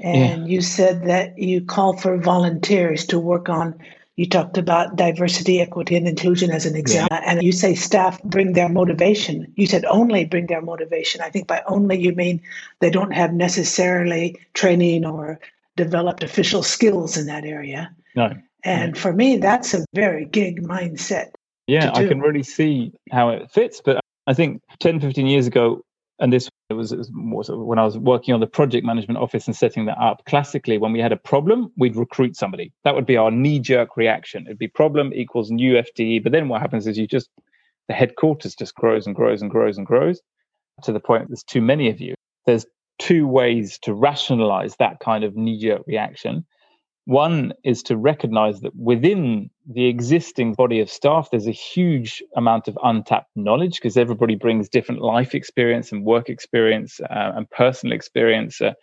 And 0.00 0.42
yeah. 0.42 0.54
you 0.54 0.62
said 0.62 1.06
that 1.08 1.38
you 1.38 1.60
call 1.62 1.96
for 1.96 2.16
volunteers 2.18 3.06
to 3.06 3.18
work 3.18 3.48
on, 3.48 3.80
you 4.14 4.28
talked 4.28 4.56
about 4.56 4.94
diversity, 4.94 5.60
equity, 5.60 5.96
and 5.96 6.06
inclusion 6.06 6.52
as 6.52 6.66
an 6.66 6.76
example. 6.76 7.18
Yeah. 7.20 7.32
And 7.32 7.42
you 7.42 7.50
say 7.50 7.74
staff 7.74 8.22
bring 8.22 8.52
their 8.52 8.68
motivation. 8.68 9.52
You 9.56 9.66
said 9.66 9.84
only 9.86 10.24
bring 10.24 10.46
their 10.46 10.62
motivation. 10.62 11.20
I 11.20 11.30
think 11.30 11.48
by 11.48 11.62
only 11.66 11.98
you 11.98 12.12
mean 12.12 12.42
they 12.78 12.90
don't 12.90 13.12
have 13.12 13.32
necessarily 13.32 14.38
training 14.54 15.04
or 15.04 15.40
developed 15.76 16.22
official 16.22 16.62
skills 16.62 17.16
in 17.16 17.26
that 17.26 17.44
area. 17.44 17.94
No. 18.14 18.32
And 18.64 18.94
no. 18.94 19.00
for 19.00 19.12
me, 19.12 19.36
that's 19.36 19.74
a 19.74 19.84
very 19.94 20.24
gig 20.26 20.62
mindset. 20.62 21.30
Yeah, 21.66 21.92
I 21.94 22.06
can 22.06 22.20
really 22.20 22.42
see 22.42 22.92
how 23.10 23.30
it 23.30 23.50
fits. 23.50 23.80
But 23.84 24.00
I 24.26 24.34
think 24.34 24.62
10, 24.80 25.00
15 25.00 25.26
years 25.26 25.46
ago, 25.46 25.82
and 26.18 26.32
this 26.32 26.48
it 26.70 26.74
was, 26.74 26.92
it 26.92 26.98
was 26.98 27.10
more 27.12 27.44
sort 27.44 27.60
of 27.60 27.66
when 27.66 27.78
I 27.78 27.84
was 27.84 27.98
working 27.98 28.34
on 28.34 28.40
the 28.40 28.46
project 28.46 28.84
management 28.84 29.18
office 29.18 29.46
and 29.46 29.54
setting 29.54 29.86
that 29.86 29.98
up. 29.98 30.24
Classically, 30.26 30.78
when 30.78 30.92
we 30.92 31.00
had 31.00 31.12
a 31.12 31.16
problem, 31.16 31.72
we'd 31.76 31.96
recruit 31.96 32.36
somebody. 32.36 32.72
That 32.84 32.94
would 32.94 33.06
be 33.06 33.16
our 33.16 33.30
knee 33.30 33.58
jerk 33.58 33.96
reaction. 33.96 34.46
It'd 34.46 34.58
be 34.58 34.68
problem 34.68 35.12
equals 35.12 35.50
new 35.50 35.74
FTE. 35.74 36.22
But 36.22 36.32
then 36.32 36.48
what 36.48 36.60
happens 36.60 36.86
is 36.86 36.98
you 36.98 37.06
just, 37.06 37.28
the 37.88 37.94
headquarters 37.94 38.54
just 38.54 38.74
grows 38.74 39.06
and 39.06 39.14
grows 39.14 39.42
and 39.42 39.50
grows 39.50 39.76
and 39.76 39.86
grows 39.86 40.20
to 40.82 40.92
the 40.92 41.00
point 41.00 41.28
there's 41.28 41.44
too 41.44 41.60
many 41.60 41.90
of 41.90 42.00
you. 42.00 42.14
There's 42.46 42.66
two 43.08 43.26
ways 43.26 43.78
to 43.82 43.92
rationalize 43.92 44.76
that 44.76 45.00
kind 45.00 45.24
of 45.24 45.36
knee 45.36 45.58
jerk 45.60 45.82
reaction. 45.86 46.46
One 47.04 47.52
is 47.64 47.82
to 47.84 47.96
recognize 47.96 48.60
that 48.60 48.76
within 48.76 49.50
the 49.68 49.86
existing 49.86 50.54
body 50.54 50.78
of 50.78 50.88
staff, 50.88 51.28
there's 51.30 51.48
a 51.48 51.58
huge 51.74 52.22
amount 52.36 52.68
of 52.68 52.78
untapped 52.80 53.30
knowledge 53.34 53.74
because 53.74 53.96
everybody 53.96 54.36
brings 54.36 54.68
different 54.68 55.00
life 55.00 55.34
experience 55.34 55.90
and 55.90 56.04
work 56.04 56.28
experience 56.28 57.00
uh, 57.00 57.32
and 57.34 57.50
personal 57.50 57.92
experience 57.92 58.60
uh, 58.60 58.74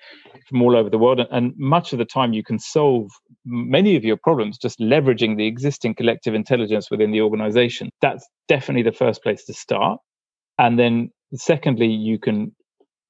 from 0.50 0.62
all 0.62 0.76
over 0.76 0.90
the 0.90 0.98
world. 0.98 1.22
And, 1.22 1.30
and 1.32 1.54
much 1.58 1.94
of 1.94 2.00
the 2.00 2.04
time, 2.18 2.34
you 2.34 2.44
can 2.44 2.60
solve 2.60 3.10
many 3.46 3.96
of 3.96 4.04
your 4.04 4.18
problems 4.18 4.58
just 4.58 4.80
leveraging 4.80 5.38
the 5.38 5.48
existing 5.48 5.96
collective 5.96 6.34
intelligence 6.34 6.92
within 6.92 7.12
the 7.12 7.22
organization. 7.22 7.90
That's 8.02 8.28
definitely 8.50 8.84
the 8.84 8.98
first 8.98 9.24
place 9.24 9.46
to 9.46 9.54
start. 9.54 9.98
And 10.58 10.78
then, 10.78 11.12
secondly, 11.36 11.88
you 11.88 12.20
can 12.20 12.54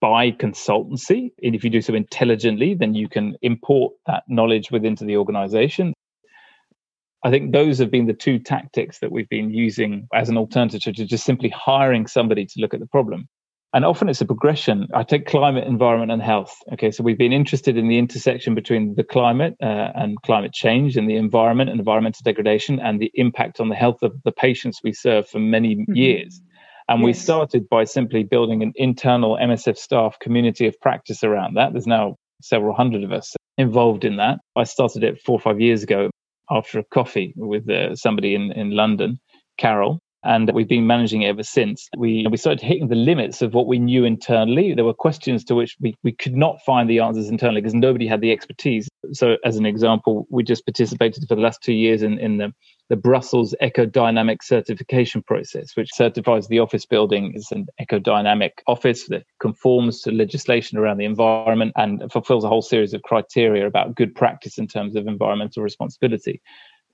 by 0.02 0.32
consultancy. 0.32 1.32
And 1.44 1.56
if 1.56 1.64
you 1.64 1.70
do 1.70 1.82
so 1.82 1.94
intelligently, 1.94 2.74
then 2.74 2.94
you 2.94 3.10
can 3.10 3.36
import 3.42 3.94
that 4.08 4.24
knowledge 4.28 4.72
within 4.72 4.96
to 4.98 5.06
the 5.06 5.18
organization. 5.18 5.94
I 7.24 7.30
think 7.32 7.52
those 7.52 7.80
have 7.80 7.92
been 7.92 8.08
the 8.08 8.14
two 8.14 8.40
tactics 8.40 9.00
that 9.00 9.12
we've 9.12 9.28
been 9.28 9.52
using 9.52 10.08
as 10.14 10.30
an 10.30 10.38
alternative 10.38 10.96
to 10.96 11.06
just 11.06 11.26
simply 11.26 11.50
hiring 11.50 12.08
somebody 12.08 12.46
to 12.46 12.62
look 12.62 12.74
at 12.74 12.80
the 12.80 12.88
problem. 12.88 13.28
And 13.72 13.86
often 13.86 14.10
it's 14.10 14.22
a 14.22 14.26
progression. 14.26 14.88
I 14.96 15.04
take 15.04 15.28
climate, 15.28 15.68
environment, 15.68 16.12
and 16.12 16.22
health. 16.22 16.56
Okay, 16.74 16.90
so 16.90 17.04
we've 17.04 17.20
been 17.20 17.34
interested 17.34 17.78
in 17.78 17.88
the 17.88 18.00
intersection 18.00 18.56
between 18.56 18.96
the 18.96 19.04
climate 19.04 19.56
uh, 19.62 19.92
and 19.94 20.20
climate 20.24 20.54
change 20.54 20.98
and 20.98 21.08
the 21.08 21.18
environment 21.18 21.70
and 21.70 21.78
environmental 21.78 22.22
degradation 22.24 22.80
and 22.80 23.00
the 23.00 23.12
impact 23.14 23.60
on 23.60 23.70
the 23.70 23.76
health 23.76 24.02
of 24.02 24.14
the 24.24 24.32
patients 24.32 24.80
we 24.84 24.92
serve 24.92 25.28
for 25.28 25.38
many 25.38 25.76
mm-hmm. 25.76 25.94
years. 25.94 26.42
And 26.90 27.02
yes. 27.02 27.06
we 27.06 27.14
started 27.14 27.70
by 27.70 27.84
simply 27.84 28.24
building 28.24 28.64
an 28.64 28.74
internal 28.76 29.38
MSF 29.38 29.78
staff 29.78 30.18
community 30.20 30.66
of 30.66 30.80
practice 30.82 31.24
around 31.24 31.54
that. 31.54 31.72
There's 31.72 31.88
now 31.88 32.16
several 32.42 32.74
hundred 32.74 33.04
of 33.04 33.12
us 33.12 33.36
involved 33.58 34.04
in 34.04 34.18
that. 34.18 34.40
I 34.56 34.64
started 34.64 35.04
it 35.04 35.22
four 35.22 35.36
or 35.36 35.40
five 35.40 35.62
years 35.62 35.84
ago 35.84 36.10
after 36.50 36.80
a 36.80 36.84
coffee 36.84 37.34
with 37.38 37.70
uh, 37.70 37.96
somebody 37.96 38.34
in, 38.34 38.52
in 38.54 38.72
London, 38.72 39.20
Carol 39.60 40.02
and 40.24 40.52
we've 40.54 40.68
been 40.68 40.88
managing 40.88 41.22
it 41.22 41.28
ever 41.28 41.44
since. 41.44 41.88
We 41.98 42.28
we 42.30 42.38
started 42.38 42.62
hitting 42.62 42.90
the 42.90 42.96
limits 42.96 43.42
of 43.42 43.54
what 43.54 43.68
we 43.68 43.80
knew 43.80 44.04
internally. 44.04 44.74
There 44.74 44.84
were 44.84 44.94
questions 44.94 45.44
to 45.46 45.56
which 45.56 45.78
we, 45.80 45.96
we 46.04 46.12
could 46.12 46.36
not 46.36 46.60
find 46.66 46.90
the 46.90 47.00
answers 47.00 47.30
internally 47.30 47.62
because 47.62 47.74
nobody 47.74 48.06
had 48.06 48.22
the 48.22 48.32
expertise. 48.32 48.90
So, 49.14 49.38
as 49.46 49.56
an 49.56 49.66
example, 49.66 50.28
we 50.30 50.44
just 50.44 50.66
participated 50.66 51.24
for 51.28 51.36
the 51.36 51.42
last 51.42 51.62
two 51.64 51.74
years 51.74 52.02
in, 52.02 52.20
in 52.20 52.38
the, 52.38 52.52
the 52.90 52.96
Brussels 52.96 53.54
Ecodynamic 53.62 54.42
Certification 54.42 55.22
process, 55.22 55.76
which 55.76 55.94
certifies 55.94 56.48
the 56.48 56.60
office 56.60 56.86
building 56.86 57.34
as 57.36 57.48
an 57.52 57.68
ecodynamic 57.80 58.52
office 58.68 59.08
that 59.08 59.24
conforms 59.40 60.02
to 60.02 60.12
legislation 60.12 60.78
around 60.78 60.98
the 60.98 61.06
environment 61.06 61.72
and 61.76 62.12
fulfills 62.12 62.44
a 62.44 62.50
whole 62.50 62.64
series 62.64 62.94
of 62.94 63.04
criteria 63.04 63.68
about 63.68 63.96
good 63.96 64.16
practice 64.16 64.58
in 64.58 64.68
terms 64.68 64.96
of 64.96 65.08
environmental 65.08 65.62
responsibility. 65.62 66.42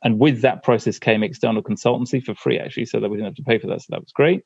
And 0.03 0.19
with 0.19 0.41
that 0.41 0.63
process 0.63 0.99
came 0.99 1.23
external 1.23 1.63
consultancy 1.63 2.23
for 2.23 2.35
free, 2.35 2.59
actually, 2.59 2.85
so 2.85 2.99
that 2.99 3.09
we 3.09 3.17
didn't 3.17 3.29
have 3.29 3.35
to 3.35 3.43
pay 3.43 3.57
for 3.57 3.67
that. 3.67 3.81
So 3.81 3.87
that 3.91 4.01
was 4.01 4.11
great. 4.11 4.43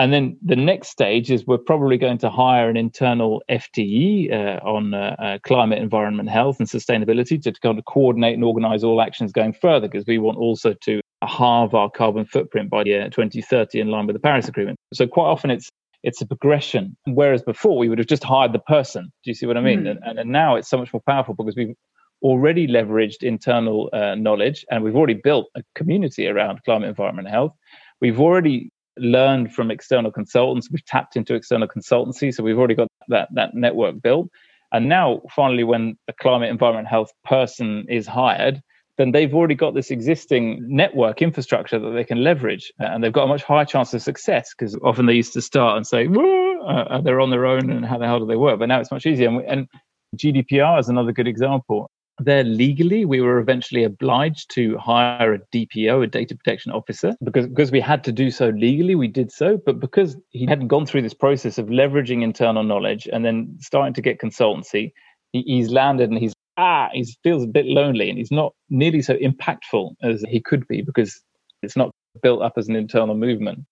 And 0.00 0.14
then 0.14 0.38
the 0.42 0.56
next 0.56 0.88
stage 0.88 1.30
is 1.30 1.46
we're 1.46 1.58
probably 1.58 1.98
going 1.98 2.16
to 2.18 2.30
hire 2.30 2.70
an 2.70 2.78
internal 2.78 3.42
FTE 3.50 4.32
uh, 4.32 4.58
on 4.66 4.94
uh, 4.94 5.14
uh, 5.18 5.38
climate, 5.44 5.78
environment, 5.78 6.30
health, 6.30 6.58
and 6.58 6.66
sustainability 6.66 7.40
to 7.42 7.52
kind 7.52 7.78
of 7.78 7.84
coordinate 7.84 8.32
and 8.32 8.42
organize 8.42 8.82
all 8.82 9.02
actions 9.02 9.30
going 9.30 9.52
further 9.52 9.88
because 9.88 10.06
we 10.06 10.16
want 10.16 10.38
also 10.38 10.72
to 10.84 11.02
halve 11.22 11.74
our 11.74 11.90
carbon 11.90 12.24
footprint 12.24 12.70
by 12.70 12.82
the 12.82 12.88
year 12.88 13.10
2030 13.10 13.78
in 13.78 13.88
line 13.88 14.06
with 14.06 14.16
the 14.16 14.20
Paris 14.20 14.48
Agreement. 14.48 14.78
So 14.94 15.06
quite 15.06 15.26
often 15.26 15.50
it's 15.50 15.68
it's 16.02 16.22
a 16.22 16.26
progression. 16.26 16.96
Whereas 17.04 17.42
before 17.42 17.76
we 17.76 17.90
would 17.90 17.98
have 17.98 18.06
just 18.06 18.24
hired 18.24 18.54
the 18.54 18.58
person. 18.58 19.12
Do 19.22 19.30
you 19.30 19.34
see 19.34 19.44
what 19.44 19.58
I 19.58 19.60
mean? 19.60 19.82
Mm. 19.82 19.98
And, 20.02 20.18
and 20.18 20.32
now 20.32 20.56
it's 20.56 20.70
so 20.70 20.78
much 20.78 20.94
more 20.94 21.02
powerful 21.06 21.34
because 21.34 21.56
we've 21.56 21.74
already 22.22 22.66
leveraged 22.66 23.22
internal 23.22 23.90
uh, 23.92 24.14
knowledge 24.14 24.64
and 24.70 24.82
we've 24.82 24.96
already 24.96 25.20
built 25.22 25.48
a 25.56 25.62
community 25.74 26.26
around 26.26 26.62
climate, 26.64 26.88
environment, 26.88 27.28
and 27.28 27.34
health. 27.34 27.52
We've 28.00 28.18
already 28.18 28.70
learned 28.98 29.54
from 29.54 29.70
external 29.70 30.10
consultants. 30.10 30.70
We've 30.70 30.84
tapped 30.84 31.16
into 31.16 31.34
external 31.34 31.68
consultancy, 31.68 32.32
so 32.34 32.42
we've 32.42 32.58
already 32.58 32.74
got 32.74 32.88
that 33.08 33.28
that 33.34 33.54
network 33.54 34.00
built. 34.02 34.28
And 34.72 34.88
now, 34.88 35.22
finally, 35.34 35.64
when 35.64 35.96
a 36.08 36.12
climate, 36.12 36.50
environment, 36.50 36.86
health 36.86 37.12
person 37.24 37.86
is 37.88 38.06
hired, 38.06 38.62
then 38.98 39.12
they've 39.12 39.34
already 39.34 39.54
got 39.54 39.74
this 39.74 39.90
existing 39.90 40.62
network 40.68 41.22
infrastructure 41.22 41.78
that 41.78 41.90
they 41.90 42.04
can 42.04 42.22
leverage, 42.22 42.72
and 42.78 43.02
they've 43.02 43.12
got 43.12 43.24
a 43.24 43.28
much 43.28 43.42
higher 43.42 43.64
chance 43.64 43.94
of 43.94 44.02
success 44.02 44.54
because 44.56 44.76
often 44.84 45.06
they 45.06 45.14
used 45.14 45.32
to 45.32 45.42
start 45.42 45.76
and 45.76 45.86
say, 45.86 46.06
uh, 46.06 47.00
they're 47.00 47.20
on 47.20 47.30
their 47.30 47.46
own, 47.46 47.70
and 47.70 47.84
how 47.84 47.98
the 47.98 48.06
hell 48.06 48.20
do 48.20 48.26
they 48.26 48.36
work? 48.36 48.58
But 48.58 48.66
now 48.66 48.80
it's 48.80 48.90
much 48.90 49.06
easier. 49.06 49.28
And, 49.28 49.36
we, 49.38 49.44
and 49.46 49.68
GDPR 50.16 50.78
is 50.78 50.88
another 50.88 51.12
good 51.12 51.28
example 51.28 51.90
there 52.24 52.44
legally, 52.44 53.04
we 53.04 53.20
were 53.20 53.38
eventually 53.38 53.84
obliged 53.84 54.50
to 54.54 54.76
hire 54.78 55.34
a 55.34 55.38
DPO, 55.54 56.04
a 56.04 56.06
data 56.06 56.34
protection 56.34 56.72
officer, 56.72 57.14
because, 57.22 57.46
because 57.46 57.70
we 57.70 57.80
had 57.80 58.04
to 58.04 58.12
do 58.12 58.30
so 58.30 58.48
legally, 58.50 58.94
we 58.94 59.08
did 59.08 59.32
so. 59.32 59.56
But 59.56 59.80
because 59.80 60.16
he 60.30 60.46
hadn't 60.46 60.68
gone 60.68 60.86
through 60.86 61.02
this 61.02 61.14
process 61.14 61.58
of 61.58 61.66
leveraging 61.66 62.22
internal 62.22 62.62
knowledge 62.62 63.08
and 63.12 63.24
then 63.24 63.56
starting 63.60 63.94
to 63.94 64.02
get 64.02 64.20
consultancy, 64.20 64.92
he, 65.32 65.42
he's 65.42 65.70
landed 65.70 66.10
and 66.10 66.18
he's 66.18 66.32
ah, 66.56 66.88
he 66.92 67.04
feels 67.22 67.44
a 67.44 67.46
bit 67.46 67.66
lonely 67.66 68.10
and 68.10 68.18
he's 68.18 68.30
not 68.30 68.54
nearly 68.68 69.02
so 69.02 69.16
impactful 69.16 69.94
as 70.02 70.22
he 70.28 70.40
could 70.40 70.66
be 70.68 70.82
because 70.82 71.22
it's 71.62 71.76
not 71.76 71.90
built 72.22 72.42
up 72.42 72.54
as 72.56 72.68
an 72.68 72.76
internal 72.76 73.14
movement. 73.14 73.64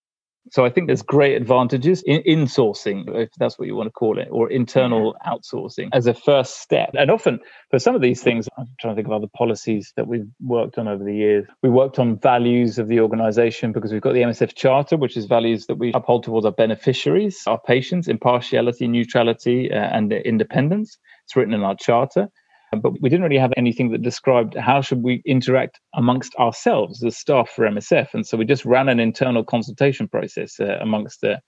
So 0.51 0.65
I 0.65 0.71
think 0.71 0.87
there's 0.87 1.03
great 1.03 1.37
advantages 1.37 2.03
in 2.03 2.23
insourcing, 2.23 3.05
if 3.15 3.31
that's 3.39 3.59
what 3.59 3.67
you 3.69 3.75
want 3.75 3.89
to 3.89 3.93
call 3.93 4.19
it, 4.19 4.29
or 4.31 4.51
internal 4.51 5.17
outsourcing 5.27 5.89
as 5.93 6.07
a 6.07 6.15
first 6.15 6.61
step. 6.61 6.91
And 6.99 7.11
often 7.11 7.41
for 7.71 7.79
some 7.79 7.95
of 7.95 8.03
these 8.03 8.23
things, 8.23 8.49
I'm 8.59 8.67
trying 8.81 8.95
to 8.95 8.97
think 8.97 9.09
of 9.09 9.13
other 9.13 9.29
policies 9.37 9.93
that 9.97 10.07
we've 10.07 10.27
worked 10.41 10.79
on 10.79 10.89
over 10.89 11.05
the 11.05 11.15
years. 11.15 11.47
We 11.63 11.71
worked 11.71 11.99
on 11.99 12.19
values 12.19 12.79
of 12.79 12.89
the 12.89 13.01
organization 13.01 13.73
because 13.73 13.93
we've 13.93 14.03
got 14.03 14.15
the 14.15 14.23
MSF 14.23 14.55
Charter, 14.55 14.97
which 14.97 15.17
is 15.17 15.27
values 15.27 15.67
that 15.67 15.77
we 15.77 15.93
uphold 15.93 16.25
towards 16.25 16.47
our 16.47 16.53
beneficiaries, 16.53 17.43
our 17.47 17.61
patients, 17.61 18.09
impartiality, 18.09 18.89
neutrality, 18.89 19.71
uh, 19.73 19.77
and 19.77 20.13
independence. 20.13 20.99
It's 21.25 21.37
written 21.37 21.55
in 21.55 21.63
our 21.63 21.77
charter 21.77 22.29
but 22.73 23.01
we 23.01 23.09
didn't 23.09 23.23
really 23.23 23.39
have 23.39 23.53
anything 23.57 23.91
that 23.91 24.03
described 24.03 24.55
how 24.55 24.81
should 24.81 25.03
we 25.03 25.23
interact 25.25 25.81
amongst 25.95 26.35
ourselves 26.37 27.03
as 27.03 27.17
staff 27.17 27.51
for 27.51 27.65
MSF. 27.65 28.13
And 28.13 28.27
so 28.27 28.37
we 28.37 28.45
just 28.45 28.65
ran 28.65 28.89
an 28.89 29.01
internal 29.01 29.45
consultation 29.45 30.09
process 30.09 30.61
uh, 30.61 30.79
amongst 30.81 31.21
the 31.21 31.41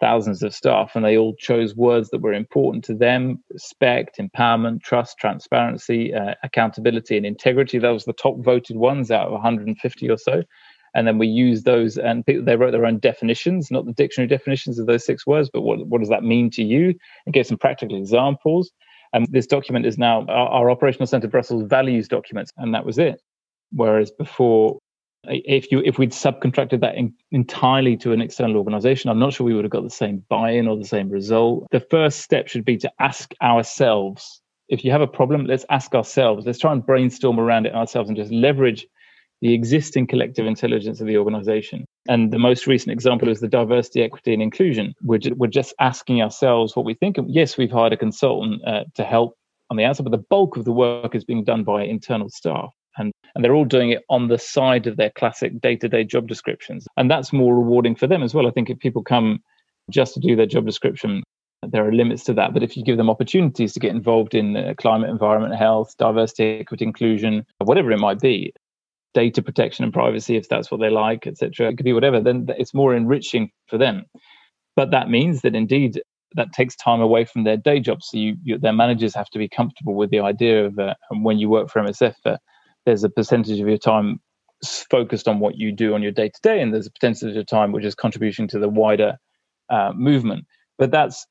thousands 0.00 0.42
of 0.42 0.54
staff, 0.54 0.92
and 0.94 1.04
they 1.04 1.16
all 1.16 1.34
chose 1.38 1.74
words 1.74 2.10
that 2.10 2.22
were 2.22 2.32
important 2.32 2.84
to 2.84 2.94
them: 2.94 3.42
respect, 3.50 4.18
empowerment, 4.18 4.82
trust, 4.82 5.18
transparency, 5.18 6.14
uh, 6.14 6.34
accountability, 6.42 7.16
and 7.16 7.26
integrity. 7.26 7.78
Those 7.78 8.06
were 8.06 8.12
the 8.12 8.22
top 8.22 8.38
voted 8.38 8.76
ones 8.76 9.10
out 9.10 9.26
of 9.26 9.32
150 9.32 10.10
or 10.10 10.18
so. 10.18 10.42
And 10.94 11.06
then 11.06 11.18
we 11.18 11.26
used 11.26 11.64
those, 11.64 11.96
and 11.96 12.24
people, 12.26 12.44
they 12.44 12.56
wrote 12.56 12.72
their 12.72 12.84
own 12.84 12.98
definitions, 12.98 13.70
not 13.70 13.86
the 13.86 13.94
dictionary 13.94 14.28
definitions 14.28 14.78
of 14.78 14.86
those 14.86 15.06
six 15.06 15.26
words, 15.26 15.48
but 15.50 15.62
what, 15.62 15.86
what 15.86 16.00
does 16.00 16.10
that 16.10 16.22
mean 16.22 16.50
to 16.50 16.62
you? 16.62 16.94
And 17.24 17.32
gave 17.32 17.46
some 17.46 17.56
practical 17.56 17.96
examples. 17.96 18.70
And 19.12 19.26
this 19.30 19.46
document 19.46 19.86
is 19.86 19.98
now 19.98 20.24
our, 20.28 20.48
our 20.48 20.70
operational 20.70 21.06
center 21.06 21.28
Brussels 21.28 21.64
values 21.64 22.08
document, 22.08 22.50
and 22.56 22.74
that 22.74 22.86
was 22.86 22.98
it. 22.98 23.20
Whereas 23.72 24.10
before, 24.10 24.78
if 25.24 25.70
you 25.70 25.82
if 25.84 25.98
we'd 25.98 26.12
subcontracted 26.12 26.80
that 26.80 26.96
in, 26.96 27.14
entirely 27.30 27.96
to 27.98 28.12
an 28.12 28.20
external 28.20 28.56
organization, 28.56 29.10
I'm 29.10 29.18
not 29.18 29.32
sure 29.32 29.46
we 29.46 29.54
would 29.54 29.64
have 29.64 29.72
got 29.72 29.84
the 29.84 29.90
same 29.90 30.24
buy-in 30.28 30.66
or 30.68 30.76
the 30.76 30.84
same 30.84 31.08
result. 31.08 31.66
The 31.70 31.80
first 31.80 32.20
step 32.20 32.48
should 32.48 32.64
be 32.64 32.76
to 32.78 32.90
ask 32.98 33.32
ourselves. 33.42 34.40
If 34.68 34.84
you 34.84 34.90
have 34.90 35.02
a 35.02 35.06
problem, 35.06 35.46
let's 35.46 35.66
ask 35.70 35.94
ourselves. 35.94 36.46
Let's 36.46 36.58
try 36.58 36.72
and 36.72 36.84
brainstorm 36.84 37.38
around 37.38 37.66
it 37.66 37.74
ourselves 37.74 38.08
and 38.08 38.16
just 38.16 38.32
leverage 38.32 38.86
the 39.42 39.52
existing 39.52 40.06
collective 40.06 40.46
intelligence 40.46 41.00
of 41.00 41.08
the 41.08 41.18
organization. 41.18 41.84
And 42.08 42.32
the 42.32 42.38
most 42.38 42.66
recent 42.68 42.92
example 42.92 43.28
is 43.28 43.40
the 43.40 43.48
diversity, 43.48 44.02
equity, 44.02 44.32
and 44.32 44.42
inclusion. 44.42 44.94
We're, 45.02 45.18
ju- 45.18 45.34
we're 45.36 45.48
just 45.48 45.74
asking 45.80 46.22
ourselves 46.22 46.74
what 46.76 46.86
we 46.86 46.94
think. 46.94 47.18
Of. 47.18 47.26
Yes, 47.28 47.58
we've 47.58 47.70
hired 47.70 47.92
a 47.92 47.96
consultant 47.96 48.62
uh, 48.66 48.84
to 48.94 49.04
help 49.04 49.36
on 49.68 49.76
the 49.76 49.84
outside, 49.84 50.04
but 50.04 50.12
the 50.12 50.24
bulk 50.30 50.56
of 50.56 50.64
the 50.64 50.72
work 50.72 51.14
is 51.14 51.24
being 51.24 51.44
done 51.44 51.64
by 51.64 51.82
internal 51.82 52.30
staff. 52.30 52.70
And, 52.98 53.10
and 53.34 53.44
they're 53.44 53.54
all 53.54 53.64
doing 53.64 53.90
it 53.90 54.02
on 54.10 54.28
the 54.28 54.38
side 54.38 54.86
of 54.86 54.96
their 54.96 55.10
classic 55.10 55.60
day 55.60 55.76
to 55.76 55.88
day 55.88 56.04
job 56.04 56.28
descriptions. 56.28 56.86
And 56.96 57.10
that's 57.10 57.32
more 57.32 57.56
rewarding 57.56 57.96
for 57.96 58.06
them 58.06 58.22
as 58.22 58.34
well. 58.34 58.46
I 58.46 58.50
think 58.52 58.70
if 58.70 58.78
people 58.78 59.02
come 59.02 59.40
just 59.90 60.14
to 60.14 60.20
do 60.20 60.36
their 60.36 60.46
job 60.46 60.66
description, 60.66 61.22
there 61.66 61.86
are 61.86 61.92
limits 61.92 62.22
to 62.24 62.34
that. 62.34 62.52
But 62.52 62.62
if 62.62 62.76
you 62.76 62.84
give 62.84 62.96
them 62.96 63.10
opportunities 63.10 63.72
to 63.72 63.80
get 63.80 63.92
involved 63.92 64.34
in 64.34 64.56
uh, 64.56 64.74
climate, 64.76 65.10
environment, 65.10 65.56
health, 65.56 65.94
diversity, 65.98 66.60
equity, 66.60 66.84
inclusion, 66.84 67.44
whatever 67.58 67.90
it 67.90 67.98
might 67.98 68.20
be, 68.20 68.52
data 69.14 69.42
protection 69.42 69.84
and 69.84 69.92
privacy 69.92 70.36
if 70.36 70.48
that's 70.48 70.70
what 70.70 70.80
they 70.80 70.90
like, 70.90 71.26
etc. 71.26 71.68
It 71.68 71.76
could 71.76 71.84
be 71.84 71.92
whatever. 71.92 72.20
Then 72.20 72.46
it's 72.58 72.74
more 72.74 72.94
enriching 72.94 73.50
for 73.68 73.78
them. 73.78 74.04
But 74.76 74.90
that 74.90 75.10
means 75.10 75.42
that 75.42 75.54
indeed 75.54 76.00
that 76.34 76.52
takes 76.52 76.74
time 76.76 77.00
away 77.00 77.24
from 77.24 77.44
their 77.44 77.56
day 77.56 77.80
job. 77.80 78.02
So 78.02 78.16
you, 78.16 78.36
you, 78.42 78.58
their 78.58 78.72
managers 78.72 79.14
have 79.14 79.28
to 79.30 79.38
be 79.38 79.48
comfortable 79.48 79.94
with 79.94 80.10
the 80.10 80.20
idea 80.20 80.66
of 80.66 80.78
uh, 80.78 80.94
when 81.10 81.38
you 81.38 81.48
work 81.48 81.68
for 81.68 81.82
MSF, 81.82 82.14
uh, 82.24 82.36
there's 82.86 83.04
a 83.04 83.10
percentage 83.10 83.60
of 83.60 83.68
your 83.68 83.78
time 83.78 84.20
focused 84.90 85.28
on 85.28 85.40
what 85.40 85.56
you 85.56 85.72
do 85.72 85.94
on 85.94 86.02
your 86.02 86.12
day 86.12 86.28
to 86.28 86.40
day, 86.42 86.60
and 86.60 86.72
there's 86.72 86.86
a 86.86 86.90
percentage 86.90 87.36
of 87.36 87.46
time 87.46 87.72
which 87.72 87.84
is 87.84 87.94
contribution 87.94 88.48
to 88.48 88.58
the 88.58 88.68
wider 88.68 89.16
uh, 89.70 89.92
movement. 89.94 90.46
But 90.78 90.90
that's, 90.90 91.26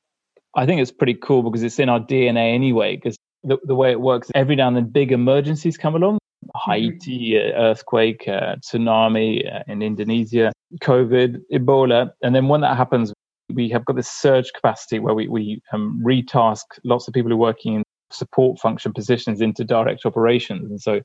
I 0.54 0.66
think 0.66 0.80
it's 0.80 0.92
pretty 0.92 1.14
cool 1.14 1.42
because 1.42 1.62
it's 1.62 1.78
in 1.78 1.88
our 1.88 2.00
DNA 2.00 2.54
anyway. 2.54 2.96
Because 2.96 3.16
the, 3.42 3.58
the 3.64 3.74
way 3.74 3.90
it 3.90 4.00
works, 4.00 4.30
every 4.34 4.56
now 4.56 4.68
and 4.68 4.76
then 4.76 4.90
big 4.90 5.12
emergencies 5.12 5.76
come 5.76 5.94
along. 5.94 6.18
Mm-hmm. 6.42 6.70
Haiti 6.70 7.38
uh, 7.38 7.52
earthquake, 7.56 8.26
uh, 8.26 8.56
tsunami 8.56 9.54
uh, 9.54 9.62
in 9.68 9.82
Indonesia, 9.82 10.52
COVID, 10.80 11.40
Ebola, 11.52 12.10
and 12.22 12.34
then 12.34 12.48
when 12.48 12.60
that 12.62 12.76
happens, 12.76 13.12
we 13.52 13.68
have 13.68 13.84
got 13.84 13.96
this 13.96 14.10
surge 14.10 14.52
capacity 14.52 14.98
where 14.98 15.14
we, 15.14 15.28
we 15.28 15.60
um, 15.72 16.00
retask 16.04 16.62
lots 16.84 17.06
of 17.08 17.14
people 17.14 17.30
who 17.30 17.36
are 17.36 17.40
working 17.40 17.74
in 17.74 17.82
support 18.10 18.58
function 18.58 18.92
positions 18.92 19.40
into 19.40 19.64
direct 19.64 20.04
operations. 20.06 20.70
And 20.70 20.80
so 20.80 21.00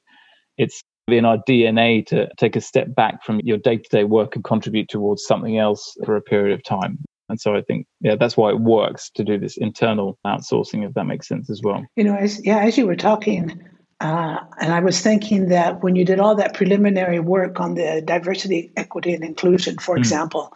it's 0.57 0.81
in 1.07 1.25
our 1.25 1.37
DNA 1.47 2.05
to 2.07 2.29
take 2.37 2.55
a 2.55 2.61
step 2.61 2.93
back 2.93 3.23
from 3.23 3.39
your 3.43 3.57
day 3.57 3.77
to 3.77 3.89
day 3.89 4.03
work 4.03 4.35
and 4.35 4.43
contribute 4.43 4.89
towards 4.89 5.25
something 5.25 5.57
else 5.57 5.95
for 6.05 6.15
a 6.15 6.21
period 6.21 6.53
of 6.53 6.63
time. 6.63 6.99
And 7.29 7.39
so 7.39 7.55
I 7.55 7.61
think, 7.61 7.85
yeah, 8.01 8.15
that's 8.15 8.37
why 8.37 8.51
it 8.51 8.59
works 8.59 9.09
to 9.15 9.23
do 9.23 9.37
this 9.37 9.57
internal 9.57 10.17
outsourcing, 10.25 10.87
if 10.87 10.93
that 10.93 11.05
makes 11.05 11.27
sense 11.27 11.49
as 11.49 11.61
well. 11.61 11.85
You 11.95 12.05
know, 12.05 12.15
as, 12.15 12.45
yeah, 12.45 12.59
as 12.59 12.77
you 12.77 12.87
were 12.87 12.95
talking, 12.95 13.61
uh, 13.99 14.37
and 14.59 14.71
I 14.71 14.79
was 14.79 15.01
thinking 15.01 15.49
that 15.49 15.81
when 15.81 15.95
you 15.95 16.05
did 16.05 16.19
all 16.19 16.35
that 16.35 16.53
preliminary 16.53 17.19
work 17.19 17.59
on 17.59 17.75
the 17.75 18.01
diversity, 18.05 18.71
equity, 18.77 19.13
and 19.13 19.23
inclusion, 19.23 19.77
for 19.79 19.95
mm. 19.95 19.99
example, 19.99 20.53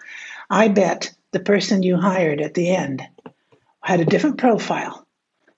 I 0.49 0.67
bet 0.67 1.11
the 1.31 1.39
person 1.39 1.81
you 1.81 1.97
hired 1.97 2.39
at 2.39 2.53
the 2.53 2.69
end 2.69 3.01
had 3.83 3.99
a 3.99 4.05
different 4.05 4.37
profile 4.37 5.07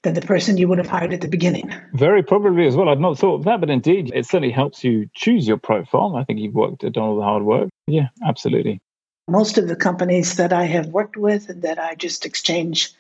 than 0.04 0.14
the 0.14 0.22
person 0.22 0.58
you 0.58 0.68
would 0.68 0.78
have 0.78 0.88
hired 0.88 1.14
at 1.14 1.22
the 1.22 1.28
beginning. 1.28 1.74
Very 1.94 2.24
probably 2.24 2.68
as 2.68 2.76
well. 2.76 2.90
I'd 2.90 3.00
not 3.00 3.18
thought 3.18 3.36
of 3.36 3.44
that, 3.46 3.60
but 3.60 3.70
indeed, 3.70 4.12
it 4.14 4.26
certainly 4.26 4.52
helps 4.52 4.84
you 4.84 5.10
choose 5.14 5.48
your 5.48 5.58
profile. 5.58 6.16
I 6.16 6.24
think 6.24 6.40
you've 6.40 6.54
worked 6.54 6.84
at 6.84 6.94
done 6.94 7.04
all 7.04 7.16
the 7.18 7.24
hard 7.24 7.44
work. 7.44 7.70
Yeah, 7.88 8.10
absolutely. 8.26 8.82
Most 9.28 9.58
of 9.58 9.68
the 9.68 9.76
companies 9.76 10.36
that 10.36 10.52
I 10.52 10.66
have 10.66 10.88
worked 10.88 11.16
with 11.18 11.50
and 11.50 11.62
that 11.64 11.80
I 11.80 11.96
just 11.96 12.26
exchange 12.26 12.92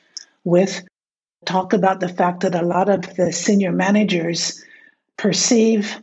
with 0.46 0.84
talk 1.46 1.74
about 1.74 2.00
the 2.00 2.10
fact 2.10 2.42
that 2.42 2.56
a 2.56 2.62
lot 2.62 2.90
of 2.90 3.16
the 3.16 3.32
senior 3.34 3.72
managers 3.72 4.64
perceive 5.18 6.02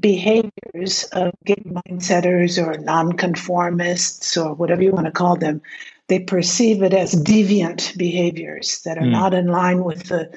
behaviors 0.00 1.04
of 1.12 1.32
gig 1.44 1.64
mindsetters 1.64 2.58
or 2.64 2.78
nonconformists 2.78 4.36
or 4.36 4.54
whatever 4.54 4.82
you 4.82 4.90
want 4.90 5.06
to 5.06 5.12
call 5.12 5.36
them 5.36 5.62
they 6.08 6.18
perceive 6.20 6.82
it 6.82 6.92
as 6.92 7.14
deviant 7.14 7.96
behaviors 7.96 8.82
that 8.82 8.98
are 8.98 9.02
mm. 9.02 9.12
not 9.12 9.32
in 9.32 9.46
line 9.46 9.84
with 9.84 10.04
the 10.08 10.30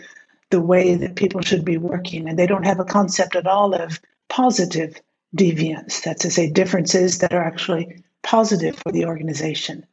the 0.51 0.61
way 0.61 0.95
that 0.95 1.15
people 1.15 1.41
should 1.41 1.65
be 1.65 1.77
working 1.77 2.27
and 2.27 2.37
they 2.37 2.47
don't 2.47 2.65
have 2.65 2.79
a 2.79 2.85
concept 2.85 3.35
at 3.35 3.47
all 3.47 3.73
of 3.73 3.99
positive 4.29 4.99
deviance 5.35 6.03
that's 6.03 6.21
to 6.21 6.31
say 6.31 6.49
differences 6.49 7.19
that 7.19 7.33
are 7.33 7.43
actually 7.43 8.03
positive 8.23 8.75
for 8.77 8.91
the 8.91 9.05
organization 9.05 9.85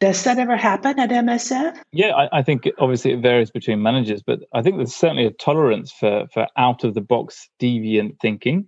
does 0.00 0.24
that 0.24 0.38
ever 0.38 0.56
happen 0.56 0.98
at 0.98 1.10
msf 1.10 1.76
yeah 1.92 2.14
I, 2.14 2.38
I 2.38 2.42
think 2.42 2.68
obviously 2.78 3.12
it 3.12 3.20
varies 3.20 3.50
between 3.50 3.82
managers 3.82 4.22
but 4.22 4.40
i 4.52 4.62
think 4.62 4.76
there's 4.76 4.94
certainly 4.94 5.26
a 5.26 5.30
tolerance 5.30 5.92
for 5.92 6.26
for 6.32 6.46
out 6.56 6.84
of 6.84 6.94
the 6.94 7.00
box 7.00 7.48
deviant 7.60 8.18
thinking. 8.20 8.66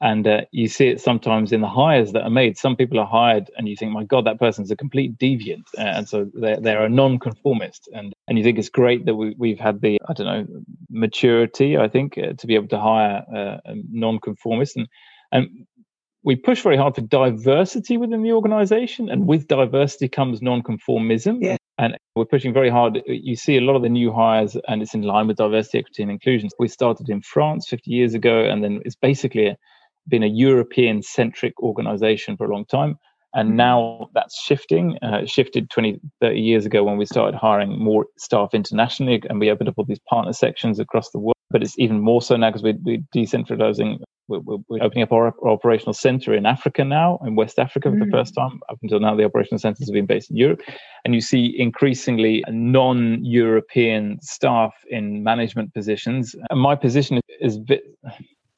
And 0.00 0.26
uh, 0.26 0.42
you 0.50 0.68
see 0.68 0.88
it 0.88 1.00
sometimes 1.00 1.52
in 1.52 1.62
the 1.62 1.68
hires 1.68 2.12
that 2.12 2.24
are 2.24 2.30
made. 2.30 2.58
Some 2.58 2.76
people 2.76 2.98
are 3.00 3.06
hired 3.06 3.50
and 3.56 3.68
you 3.68 3.76
think 3.76 3.92
my 3.92 4.04
god 4.04 4.26
that 4.26 4.38
person's 4.38 4.70
a 4.70 4.76
complete 4.76 5.16
deviant. 5.16 5.62
Uh, 5.78 5.82
and 5.82 6.08
so 6.08 6.30
they're, 6.34 6.60
they're 6.60 6.84
a 6.84 6.90
non-conformist. 6.90 7.88
And 7.94 8.12
and 8.28 8.36
you 8.36 8.44
think 8.44 8.58
it's 8.58 8.68
great 8.68 9.06
that 9.06 9.14
we, 9.14 9.34
we've 9.38 9.60
had 9.60 9.80
the 9.80 9.98
i 10.08 10.12
don't 10.12 10.26
know 10.26 10.46
maturity 10.90 11.78
i 11.78 11.88
think 11.88 12.18
uh, 12.18 12.32
to 12.34 12.46
be 12.46 12.54
able 12.54 12.68
to 12.68 12.80
hire 12.80 13.24
uh, 13.34 13.58
a 13.64 13.74
non-conformist. 13.90 14.76
And 14.76 14.88
and 15.32 15.66
we 16.24 16.36
push 16.36 16.62
very 16.62 16.76
hard 16.76 16.94
for 16.94 17.02
diversity 17.02 17.96
within 17.96 18.22
the 18.22 18.32
organization 18.32 19.08
and 19.08 19.26
with 19.26 19.46
diversity 19.46 20.08
comes 20.08 20.40
non-conformism 20.42 21.38
yeah. 21.42 21.56
and 21.78 21.96
we're 22.16 22.24
pushing 22.24 22.52
very 22.52 22.70
hard 22.70 23.02
you 23.06 23.36
see 23.36 23.56
a 23.56 23.60
lot 23.60 23.76
of 23.76 23.82
the 23.82 23.88
new 23.88 24.12
hires 24.12 24.56
and 24.68 24.82
it's 24.82 24.94
in 24.94 25.02
line 25.02 25.26
with 25.26 25.36
diversity 25.36 25.78
equity 25.78 26.02
and 26.02 26.10
inclusion 26.10 26.48
we 26.58 26.68
started 26.68 27.08
in 27.08 27.20
france 27.20 27.66
50 27.68 27.90
years 27.90 28.14
ago 28.14 28.44
and 28.44 28.64
then 28.64 28.80
it's 28.84 28.96
basically 28.96 29.56
been 30.08 30.22
a 30.22 30.28
European 30.28 31.02
centric 31.02 31.58
organization 31.60 32.36
for 32.36 32.46
a 32.46 32.52
long 32.52 32.64
time. 32.66 32.98
And 33.32 33.50
mm-hmm. 33.50 33.56
now 33.56 34.10
that's 34.14 34.40
shifting. 34.40 34.98
Uh, 35.02 35.26
shifted 35.26 35.70
20, 35.70 36.00
30 36.20 36.40
years 36.40 36.66
ago 36.66 36.84
when 36.84 36.96
we 36.96 37.06
started 37.06 37.36
hiring 37.36 37.78
more 37.78 38.06
staff 38.18 38.50
internationally 38.52 39.22
and 39.28 39.40
we 39.40 39.50
opened 39.50 39.68
up 39.68 39.74
all 39.76 39.84
these 39.84 40.00
partner 40.08 40.32
sections 40.32 40.78
across 40.78 41.10
the 41.10 41.18
world. 41.18 41.33
But 41.54 41.62
it's 41.62 41.78
even 41.78 42.00
more 42.00 42.20
so 42.20 42.36
now 42.36 42.48
because 42.48 42.64
we're, 42.64 42.80
we're, 42.82 42.98
decentralizing. 43.14 44.00
We're, 44.26 44.40
we're, 44.40 44.82
opening 44.82 45.04
up 45.04 45.12
our, 45.12 45.26
our, 45.26 45.50
operational 45.50 45.92
center 45.92 46.34
in 46.34 46.46
Africa 46.46 46.84
now, 46.84 47.20
in 47.24 47.36
West 47.36 47.60
Africa 47.60 47.90
for 47.90 47.96
mm. 47.96 48.04
the 48.04 48.10
first 48.10 48.34
time. 48.34 48.58
Up 48.68 48.78
until 48.82 48.98
now, 48.98 49.14
the 49.14 49.22
operational 49.22 49.60
centers 49.60 49.86
have 49.86 49.94
been 49.94 50.04
based 50.04 50.32
in 50.32 50.36
Europe. 50.36 50.62
And 51.04 51.14
you 51.14 51.20
see 51.20 51.54
increasingly 51.56 52.42
non 52.48 53.24
European 53.24 54.18
staff 54.20 54.74
in 54.90 55.22
management 55.22 55.72
positions. 55.74 56.34
And 56.50 56.58
my 56.58 56.74
position 56.74 57.18
is, 57.18 57.52
is 57.52 57.58
bit, 57.58 57.84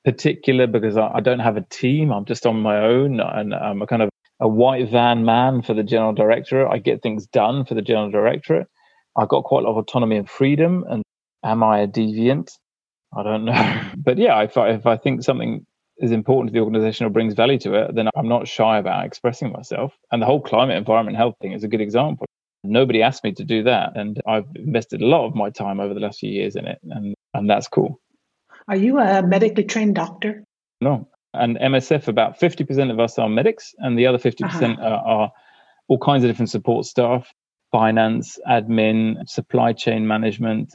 particular 0.07 0.67
because 0.67 0.97
I, 0.97 1.11
I, 1.17 1.21
don't 1.21 1.41
have 1.41 1.59
a 1.59 1.67
team. 1.69 2.13
I'm 2.13 2.25
just 2.25 2.47
on 2.47 2.63
my 2.63 2.79
own, 2.79 3.21
and 3.21 3.53
I'm 3.53 3.83
a 3.83 3.87
kind 3.87 4.01
of 4.01 4.09
a 4.41 4.49
white 4.49 4.89
van 4.89 5.27
man 5.27 5.61
for 5.61 5.75
the 5.75 5.83
general 5.83 6.15
directorate. 6.15 6.73
I 6.73 6.79
get 6.79 7.03
things 7.03 7.27
done 7.27 7.67
for 7.67 7.75
the 7.75 7.83
general 7.83 8.11
directorate. 8.11 8.69
I've 9.19 9.29
got 9.29 9.45
quite 9.45 9.65
a 9.65 9.67
lot 9.67 9.73
of 9.73 9.77
autonomy 9.77 10.17
and 10.17 10.31
freedom. 10.31 10.83
And 10.89 11.03
am 11.45 11.63
I 11.63 11.81
a 11.81 11.87
deviant? 11.87 12.51
I 13.15 13.23
don't 13.23 13.45
know. 13.45 13.83
but 13.97 14.19
yeah, 14.19 14.41
if 14.43 14.57
I, 14.57 14.71
if 14.71 14.87
I 14.87 14.97
think 14.97 15.23
something 15.23 15.67
is 15.99 16.13
important 16.13 16.53
to 16.53 16.53
the 16.53 16.65
organization 16.65 17.07
or 17.07 17.11
brings 17.11 17.35
value 17.35 17.59
to 17.59 17.75
it, 17.75 17.95
then 17.95 18.09
I'm 18.17 18.29
not 18.29 18.47
shy 18.47 18.79
about 18.79 19.07
expressing 19.07 19.53
myself. 19.53 19.95
And 20.13 20.21
the 20.21 20.27
whole 20.27 20.41
climate, 20.41 20.77
environment, 20.77 21.17
health 21.17 21.37
thing 21.41 21.53
is 21.53 21.65
a 21.65 21.69
good 21.69 21.81
example. 21.81 22.27
Nobody 22.65 23.03
asked 23.03 23.25
me 23.25 23.33
to 23.33 23.45
do 23.45 23.63
that. 23.63 23.97
And 23.97 24.21
I've 24.27 24.47
invested 24.55 25.01
a 25.01 25.07
lot 25.07 25.27
of 25.27 25.35
my 25.35 25.51
time 25.51 25.81
over 25.81 25.95
the 25.95 26.01
last 26.01 26.19
few 26.19 26.31
years 26.31 26.57
in 26.57 26.67
it. 26.67 26.79
And, 26.91 27.15
and 27.33 27.49
that's 27.49 27.69
cool. 27.69 28.01
Are 28.69 28.77
you 28.77 28.99
a 28.99 29.23
medically 29.23 29.65
trained 29.65 29.95
doctor? 29.95 30.45
No. 30.81 31.09
And 31.33 31.57
MSF, 31.59 32.09
about 32.09 32.39
50% 32.41 32.91
of 32.91 32.99
us 32.99 33.19
are 33.19 33.29
medics, 33.29 33.75
and 33.79 33.99
the 33.99 34.07
other 34.07 34.19
50% 34.19 34.43
uh-huh. 34.45 34.83
are, 34.83 35.07
are 35.07 35.33
all 35.89 35.99
kinds 35.99 36.25
of 36.25 36.31
different 36.31 36.51
support 36.51 36.87
staff 36.87 37.33
finance, 37.73 38.39
admin, 38.49 39.29
supply 39.29 39.73
chain 39.73 40.07
management, 40.07 40.73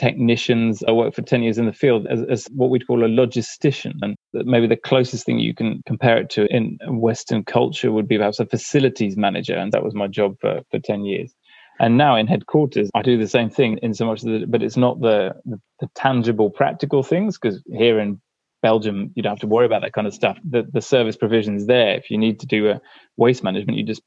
technicians. 0.00 0.82
I 0.88 0.92
worked 0.92 1.14
for 1.14 1.22
10 1.22 1.42
years 1.42 1.58
in 1.58 1.66
the 1.66 1.74
field 1.74 2.06
as, 2.06 2.22
as, 2.30 2.46
what 2.54 2.70
we'd 2.70 2.86
call 2.86 3.04
a 3.04 3.08
logistician. 3.08 3.92
And 4.00 4.16
maybe 4.32 4.66
the 4.66 4.76
closest 4.76 5.26
thing 5.26 5.38
you 5.38 5.54
can 5.54 5.82
compare 5.86 6.16
it 6.16 6.30
to 6.30 6.46
in 6.46 6.78
Western 6.86 7.44
culture 7.44 7.92
would 7.92 8.08
be 8.08 8.16
perhaps 8.16 8.40
a 8.40 8.46
facilities 8.46 9.16
manager. 9.18 9.54
And 9.54 9.72
that 9.72 9.84
was 9.84 9.94
my 9.94 10.06
job 10.06 10.36
for, 10.40 10.62
for 10.70 10.78
10 10.78 11.04
years. 11.04 11.34
And 11.78 11.98
now 11.98 12.16
in 12.16 12.26
headquarters, 12.26 12.90
I 12.94 13.02
do 13.02 13.18
the 13.18 13.28
same 13.28 13.50
thing 13.50 13.78
in 13.82 13.92
so 13.92 14.06
much 14.06 14.22
that, 14.22 14.50
but 14.50 14.62
it's 14.62 14.76
not 14.76 15.00
the, 15.00 15.34
the, 15.44 15.60
the 15.80 15.88
tangible, 15.94 16.50
practical 16.50 17.02
things 17.02 17.38
because 17.38 17.62
here 17.66 17.98
in 18.00 18.20
Belgium, 18.62 19.10
you 19.14 19.22
don't 19.22 19.32
have 19.32 19.40
to 19.40 19.46
worry 19.46 19.66
about 19.66 19.82
that 19.82 19.92
kind 19.92 20.06
of 20.06 20.14
stuff. 20.14 20.38
The, 20.48 20.66
the 20.72 20.82
service 20.82 21.16
provision 21.16 21.56
is 21.56 21.66
there. 21.66 21.94
If 21.94 22.10
you 22.10 22.18
need 22.18 22.40
to 22.40 22.46
do 22.46 22.70
a 22.70 22.80
waste 23.16 23.44
management, 23.44 23.78
you 23.78 23.84
just 23.84 24.02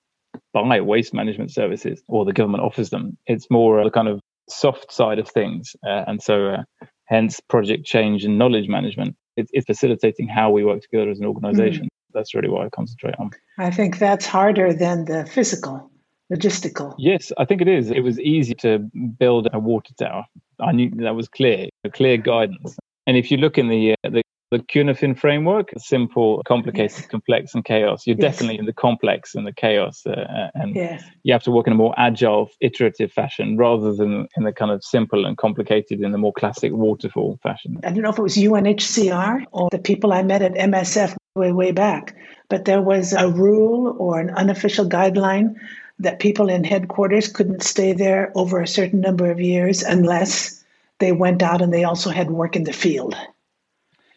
buy 0.53 0.81
waste 0.81 1.13
management 1.13 1.51
services 1.51 2.01
or 2.07 2.25
the 2.25 2.33
government 2.33 2.63
offers 2.63 2.89
them. 2.89 3.17
It's 3.27 3.49
more 3.49 3.79
a 3.79 3.91
kind 3.91 4.07
of 4.07 4.19
soft 4.49 4.91
side 4.91 5.19
of 5.19 5.27
things. 5.27 5.75
Uh, 5.85 6.03
and 6.07 6.21
so, 6.21 6.47
uh, 6.47 6.63
hence, 7.05 7.39
project 7.39 7.85
change 7.85 8.23
and 8.25 8.37
knowledge 8.37 8.67
management. 8.67 9.15
It, 9.35 9.47
it's 9.51 9.65
facilitating 9.65 10.27
how 10.27 10.51
we 10.51 10.63
work 10.63 10.81
together 10.81 11.09
as 11.09 11.19
an 11.19 11.25
organization. 11.25 11.85
Mm-hmm. 11.85 12.13
That's 12.13 12.35
really 12.35 12.49
what 12.49 12.65
I 12.65 12.69
concentrate 12.69 13.15
on. 13.17 13.31
I 13.57 13.71
think 13.71 13.97
that's 13.97 14.25
harder 14.25 14.73
than 14.73 15.05
the 15.05 15.25
physical 15.25 15.89
logistical. 16.31 16.95
Yes, 16.97 17.31
I 17.37 17.45
think 17.45 17.61
it 17.61 17.67
is. 17.67 17.91
It 17.91 18.01
was 18.01 18.19
easy 18.19 18.55
to 18.55 18.79
build 19.19 19.47
a 19.53 19.59
water 19.59 19.93
tower. 19.95 20.25
I 20.59 20.71
knew 20.71 20.89
that 20.97 21.15
was 21.15 21.27
clear, 21.27 21.69
clear 21.93 22.17
guidance. 22.17 22.77
And 23.05 23.17
if 23.17 23.31
you 23.31 23.37
look 23.37 23.57
in 23.57 23.67
the 23.67 23.91
uh, 24.03 24.09
the 24.09 24.21
the 24.53 24.59
Cynefin 24.59 25.17
framework, 25.17 25.71
simple, 25.77 26.43
complicated, 26.45 27.09
complex, 27.09 27.55
and 27.55 27.65
chaos. 27.65 28.05
You're 28.05 28.17
yes. 28.17 28.33
definitely 28.33 28.59
in 28.59 28.65
the 28.65 28.73
complex 28.73 29.33
and 29.33 29.47
the 29.47 29.51
chaos, 29.51 30.03
uh, 30.05 30.11
uh, 30.11 30.49
and 30.53 30.75
yes. 30.75 31.03
you 31.23 31.33
have 31.33 31.41
to 31.43 31.51
work 31.51 31.65
in 31.65 31.73
a 31.73 31.75
more 31.75 31.95
agile, 31.97 32.51
iterative 32.61 33.11
fashion 33.11 33.57
rather 33.57 33.93
than 33.93 34.27
in 34.37 34.43
the 34.43 34.53
kind 34.53 34.71
of 34.71 34.83
simple 34.83 35.25
and 35.25 35.37
complicated 35.37 36.01
in 36.01 36.11
the 36.11 36.19
more 36.19 36.33
classic 36.33 36.71
waterfall 36.71 37.39
fashion. 37.41 37.79
I 37.83 37.89
don't 37.89 38.03
know 38.03 38.11
if 38.11 38.19
it 38.19 38.21
was 38.21 38.37
UNHCR 38.37 39.45
or 39.51 39.69
the 39.71 39.79
people 39.79 40.13
I 40.13 40.21
met 40.21 40.43
at 40.43 40.53
MSF 40.53 41.15
way, 41.35 41.51
way 41.51 41.71
back, 41.71 42.15
but 42.47 42.65
there 42.65 42.81
was 42.81 43.13
a 43.13 43.27
rule 43.27 43.95
or 43.97 44.19
an 44.19 44.29
unofficial 44.29 44.87
guideline 44.87 45.55
that 45.97 46.19
people 46.19 46.47
in 46.47 46.63
headquarters 46.63 47.27
couldn't 47.27 47.63
stay 47.63 47.93
there 47.93 48.31
over 48.35 48.61
a 48.61 48.67
certain 48.67 49.01
number 49.01 49.31
of 49.31 49.41
years 49.41 49.81
unless 49.81 50.63
they 50.99 51.11
went 51.11 51.41
out 51.41 51.61
and 51.61 51.73
they 51.73 51.83
also 51.83 52.11
had 52.11 52.29
work 52.29 52.55
in 52.55 52.65
the 52.65 52.73
field. 52.73 53.15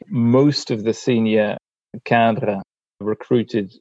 Most 0.08 0.70
of 0.70 0.84
the 0.84 0.92
senior 0.92 1.56
cadre 2.04 2.60
recruited 3.00 3.72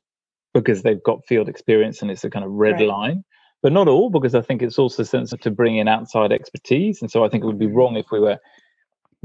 because 0.53 0.83
they've 0.83 1.03
got 1.03 1.25
field 1.25 1.49
experience 1.49 2.01
and 2.01 2.09
it's 2.09 2.23
a 2.23 2.29
kind 2.29 2.45
of 2.45 2.51
red 2.51 2.75
right. 2.75 2.87
line. 2.87 3.23
But 3.61 3.73
not 3.73 3.87
all, 3.87 4.09
because 4.09 4.35
I 4.35 4.41
think 4.41 4.61
it's 4.61 4.77
also 4.77 5.03
sensible 5.03 5.41
to 5.41 5.51
bring 5.51 5.77
in 5.77 5.87
outside 5.87 6.31
expertise. 6.31 7.01
And 7.01 7.09
so 7.09 7.25
I 7.25 7.29
think 7.29 7.43
it 7.43 7.47
would 7.47 7.59
be 7.59 7.67
wrong 7.67 7.95
if 7.95 8.05
we 8.11 8.19
were 8.19 8.37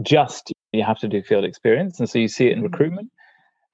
just 0.03 0.53
you 0.73 0.83
have 0.85 0.99
to 1.01 1.09
do 1.09 1.23
field 1.23 1.45
experience. 1.45 1.99
And 1.99 2.09
so 2.09 2.19
you 2.19 2.29
see 2.29 2.47
it 2.47 2.53
in 2.53 2.59
mm-hmm. 2.59 2.73
recruitment 2.73 3.11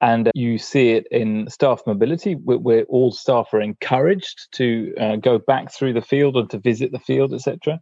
and 0.01 0.31
you 0.35 0.59
see 0.59 0.91
it 0.91 1.07
in 1.11 1.49
staff 1.49 1.83
mobility 1.87 2.35
where, 2.35 2.85
all 2.85 3.13
staff 3.13 3.49
are 3.53 3.61
encouraged 3.61 4.49
to 4.53 4.95
uh, 5.01 5.17
go 5.17 5.39
back 5.39 5.73
through 5.73 5.95
the 5.95 6.03
field 6.03 6.37
or 6.37 6.47
to 6.47 6.59
visit 6.59 6.93
the 6.93 6.99
field 6.99 7.33
etc 7.33 7.81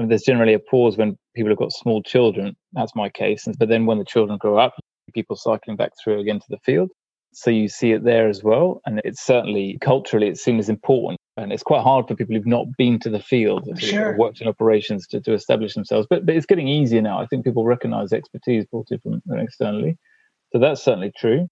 and 0.00 0.10
there's 0.10 0.22
generally 0.22 0.54
a 0.54 0.58
pause 0.58 0.96
when 0.96 1.16
people 1.34 1.50
have 1.50 1.58
got 1.58 1.72
small 1.72 2.02
children. 2.02 2.56
That's 2.72 2.94
my 2.94 3.08
case. 3.10 3.46
But 3.58 3.68
then 3.68 3.86
when 3.86 3.98
the 3.98 4.04
children 4.04 4.38
grow 4.38 4.58
up 4.58 4.74
people 5.12 5.36
cycling 5.36 5.76
back 5.76 5.92
through 6.02 6.20
again 6.20 6.38
to 6.40 6.46
the 6.48 6.58
field. 6.58 6.90
So 7.32 7.50
you 7.50 7.68
see 7.68 7.92
it 7.92 8.04
there 8.04 8.28
as 8.28 8.42
well. 8.42 8.80
And 8.86 9.00
it's 9.04 9.22
certainly 9.22 9.78
culturally 9.80 10.28
it's 10.28 10.42
seen 10.42 10.58
as 10.58 10.68
important. 10.68 11.18
And 11.36 11.52
it's 11.52 11.62
quite 11.62 11.82
hard 11.82 12.08
for 12.08 12.14
people 12.14 12.34
who've 12.34 12.46
not 12.46 12.66
been 12.76 12.98
to 13.00 13.10
the 13.10 13.20
field 13.20 13.68
sure. 13.78 14.16
worked 14.16 14.40
in 14.40 14.48
operations 14.48 15.06
to, 15.08 15.20
to 15.20 15.32
establish 15.32 15.74
themselves. 15.74 16.06
But, 16.10 16.26
but 16.26 16.34
it's 16.34 16.46
getting 16.46 16.68
easier 16.68 17.02
now. 17.02 17.20
I 17.20 17.26
think 17.26 17.44
people 17.44 17.64
recognize 17.64 18.12
expertise 18.12 18.64
brought 18.66 18.90
in 18.90 18.98
from 19.00 19.22
externally. 19.38 19.96
So 20.52 20.58
that's 20.58 20.82
certainly 20.82 21.12
true. 21.16 21.48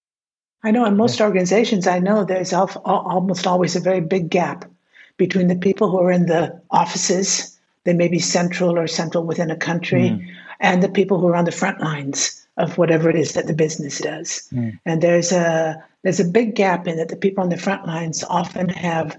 I 0.64 0.72
know 0.72 0.84
in 0.84 0.96
most 0.96 1.20
organizations, 1.20 1.86
I 1.86 2.00
know 2.00 2.24
there's 2.24 2.52
almost 2.52 3.46
always 3.46 3.76
a 3.76 3.80
very 3.80 4.00
big 4.00 4.28
gap 4.28 4.64
between 5.16 5.48
the 5.48 5.56
people 5.56 5.90
who 5.90 6.00
are 6.00 6.10
in 6.10 6.26
the 6.26 6.60
offices, 6.70 7.57
they 7.88 7.94
may 7.94 8.08
be 8.08 8.18
central 8.18 8.78
or 8.78 8.86
central 8.86 9.24
within 9.24 9.50
a 9.50 9.56
country, 9.56 10.10
mm. 10.10 10.26
and 10.60 10.82
the 10.82 10.90
people 10.90 11.18
who 11.18 11.28
are 11.28 11.36
on 11.36 11.46
the 11.46 11.50
front 11.50 11.80
lines 11.80 12.46
of 12.58 12.76
whatever 12.76 13.08
it 13.08 13.16
is 13.16 13.32
that 13.32 13.46
the 13.46 13.54
business 13.54 13.98
does. 13.98 14.46
Mm. 14.52 14.78
And 14.84 15.02
there's 15.02 15.32
a 15.32 15.82
there's 16.02 16.20
a 16.20 16.28
big 16.28 16.54
gap 16.54 16.86
in 16.86 16.98
that 16.98 17.08
the 17.08 17.16
people 17.16 17.42
on 17.42 17.48
the 17.48 17.56
front 17.56 17.86
lines 17.86 18.22
often 18.28 18.68
have 18.68 19.18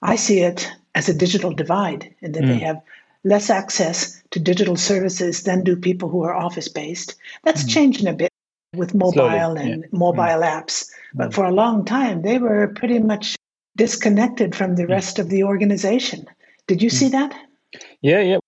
I 0.00 0.16
see 0.16 0.40
it 0.40 0.72
as 0.94 1.10
a 1.10 1.14
digital 1.14 1.52
divide 1.52 2.14
and 2.22 2.32
that 2.34 2.44
mm. 2.44 2.48
they 2.48 2.58
have 2.60 2.80
less 3.22 3.50
access 3.50 4.22
to 4.30 4.40
digital 4.40 4.76
services 4.76 5.42
than 5.42 5.62
do 5.62 5.76
people 5.76 6.08
who 6.08 6.22
are 6.22 6.34
office 6.34 6.68
based. 6.68 7.16
That's 7.44 7.64
mm. 7.64 7.68
changing 7.68 8.06
a 8.06 8.14
bit 8.14 8.32
with 8.74 8.94
mobile 8.94 9.28
Slowly, 9.28 9.72
and 9.72 9.82
yeah. 9.82 9.88
mobile 9.92 10.22
mm. 10.22 10.50
apps. 10.56 10.88
But 11.12 11.32
mm. 11.32 11.34
for 11.34 11.44
a 11.44 11.52
long 11.52 11.84
time, 11.84 12.22
they 12.22 12.38
were 12.38 12.68
pretty 12.68 12.98
much 12.98 13.36
disconnected 13.76 14.54
from 14.56 14.76
the 14.76 14.86
rest 14.86 15.18
of 15.18 15.28
the 15.28 15.44
organization. 15.44 16.24
Did 16.66 16.80
you 16.82 16.88
see 16.88 17.10
that? 17.10 17.34
Yeah, 18.02 18.20
yeah. 18.20 18.38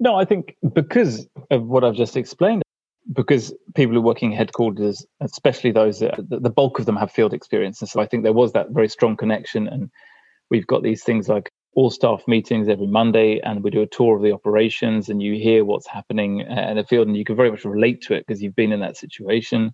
No, 0.00 0.16
I 0.16 0.24
think 0.24 0.56
because 0.74 1.26
of 1.50 1.64
what 1.66 1.84
I've 1.84 1.94
just 1.94 2.16
explained, 2.16 2.62
because 3.12 3.54
people 3.74 3.94
who 3.94 4.00
are 4.00 4.02
working 4.02 4.32
headquarters, 4.32 5.06
especially 5.20 5.72
those, 5.72 6.00
that, 6.00 6.16
the 6.28 6.50
bulk 6.50 6.78
of 6.78 6.86
them 6.86 6.96
have 6.96 7.10
field 7.10 7.34
experience. 7.34 7.80
And 7.80 7.88
so 7.88 8.00
I 8.00 8.06
think 8.06 8.22
there 8.22 8.32
was 8.32 8.52
that 8.52 8.70
very 8.70 8.88
strong 8.88 9.16
connection. 9.16 9.66
And 9.66 9.90
we've 10.50 10.66
got 10.66 10.82
these 10.82 11.02
things 11.02 11.28
like 11.28 11.50
all 11.74 11.90
staff 11.90 12.22
meetings 12.26 12.68
every 12.68 12.86
Monday, 12.86 13.40
and 13.40 13.62
we 13.62 13.70
do 13.70 13.82
a 13.82 13.86
tour 13.86 14.16
of 14.16 14.22
the 14.22 14.32
operations, 14.32 15.08
and 15.08 15.22
you 15.22 15.34
hear 15.34 15.64
what's 15.64 15.86
happening 15.86 16.42
uh, 16.42 16.68
in 16.70 16.76
the 16.76 16.84
field, 16.84 17.06
and 17.06 17.16
you 17.16 17.24
can 17.24 17.36
very 17.36 17.50
much 17.50 17.64
relate 17.64 18.02
to 18.02 18.14
it 18.14 18.24
because 18.26 18.42
you've 18.42 18.56
been 18.56 18.72
in 18.72 18.80
that 18.80 18.96
situation. 18.96 19.72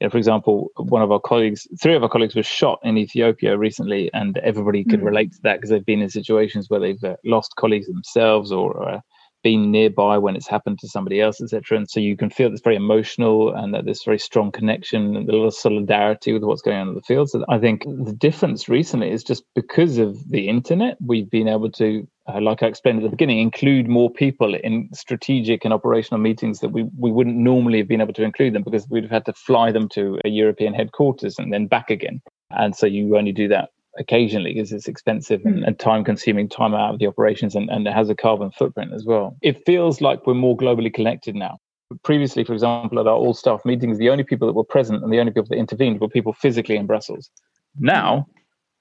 You 0.00 0.06
know, 0.06 0.10
for 0.10 0.18
example, 0.18 0.70
one 0.76 1.02
of 1.02 1.10
our 1.10 1.20
colleagues, 1.20 1.66
three 1.80 1.94
of 1.94 2.02
our 2.02 2.08
colleagues, 2.08 2.34
were 2.34 2.42
shot 2.42 2.80
in 2.82 2.98
Ethiopia 2.98 3.56
recently, 3.56 4.10
and 4.12 4.36
everybody 4.38 4.84
could 4.84 5.00
mm. 5.00 5.06
relate 5.06 5.32
to 5.32 5.38
that 5.42 5.56
because 5.56 5.70
they've 5.70 5.86
been 5.86 6.02
in 6.02 6.10
situations 6.10 6.68
where 6.68 6.80
they've 6.80 7.02
uh, 7.02 7.16
lost 7.24 7.54
colleagues 7.56 7.86
themselves 7.86 8.52
or 8.52 8.88
uh, 8.88 9.00
been 9.46 9.70
nearby 9.70 10.18
when 10.18 10.34
it's 10.34 10.48
happened 10.48 10.78
to 10.80 10.88
somebody 10.88 11.20
else, 11.20 11.40
etc. 11.40 11.78
And 11.78 11.88
so 11.88 12.00
you 12.00 12.16
can 12.16 12.30
feel 12.30 12.50
this 12.50 12.60
very 12.62 12.74
emotional 12.74 13.54
and 13.54 13.72
that 13.74 13.84
this 13.84 14.02
very 14.02 14.18
strong 14.18 14.50
connection 14.50 15.16
and 15.16 15.28
a 15.28 15.36
lot 15.36 15.46
of 15.46 15.54
solidarity 15.54 16.32
with 16.32 16.42
what's 16.42 16.62
going 16.62 16.78
on 16.78 16.88
in 16.88 16.94
the 16.94 17.02
field. 17.02 17.30
So 17.30 17.44
I 17.48 17.58
think 17.58 17.84
the 17.84 18.12
difference 18.12 18.68
recently 18.68 19.10
is 19.10 19.22
just 19.22 19.44
because 19.54 19.98
of 19.98 20.28
the 20.28 20.48
internet, 20.48 20.96
we've 21.00 21.30
been 21.30 21.46
able 21.46 21.70
to, 21.72 22.08
uh, 22.28 22.40
like 22.40 22.62
I 22.62 22.66
explained 22.66 22.98
at 22.98 23.04
the 23.04 23.10
beginning, 23.10 23.38
include 23.38 23.88
more 23.88 24.10
people 24.10 24.54
in 24.54 24.88
strategic 24.92 25.64
and 25.64 25.72
operational 25.72 26.20
meetings 26.20 26.60
that 26.60 26.70
we, 26.70 26.84
we 26.98 27.12
wouldn't 27.12 27.36
normally 27.36 27.78
have 27.78 27.88
been 27.88 28.00
able 28.00 28.14
to 28.14 28.24
include 28.24 28.54
them 28.54 28.62
because 28.62 28.88
we'd 28.88 29.04
have 29.04 29.12
had 29.12 29.24
to 29.26 29.32
fly 29.32 29.70
them 29.70 29.88
to 29.90 30.18
a 30.24 30.28
European 30.28 30.74
headquarters 30.74 31.38
and 31.38 31.52
then 31.52 31.66
back 31.66 31.88
again. 31.88 32.20
And 32.50 32.74
so 32.74 32.86
you 32.86 33.16
only 33.16 33.32
do 33.32 33.46
that 33.48 33.70
occasionally 33.98 34.54
because 34.54 34.72
it's 34.72 34.88
expensive 34.88 35.40
and, 35.44 35.62
mm. 35.62 35.66
and, 35.66 35.78
time 35.78 36.04
consuming 36.04 36.48
time 36.48 36.74
out 36.74 36.92
of 36.92 36.98
the 36.98 37.06
operations 37.06 37.54
and, 37.54 37.70
and 37.70 37.86
it 37.86 37.94
has 37.94 38.10
a 38.10 38.14
carbon 38.14 38.50
footprint 38.50 38.92
as 38.92 39.04
well. 39.04 39.36
It 39.40 39.64
feels 39.64 40.00
like 40.00 40.26
we're 40.26 40.34
more 40.34 40.56
globally 40.56 40.92
connected 40.92 41.34
now. 41.34 41.58
Previously, 42.02 42.42
for 42.44 42.52
example, 42.52 42.98
at 42.98 43.06
our 43.06 43.14
all 43.14 43.32
staff 43.32 43.64
meetings, 43.64 43.98
the 43.98 44.10
only 44.10 44.24
people 44.24 44.46
that 44.48 44.54
were 44.54 44.64
present 44.64 45.02
and 45.02 45.12
the 45.12 45.20
only 45.20 45.32
people 45.32 45.48
that 45.48 45.56
intervened 45.56 46.00
were 46.00 46.08
people 46.08 46.32
physically 46.32 46.76
in 46.76 46.86
Brussels. 46.86 47.30
Now 47.78 48.26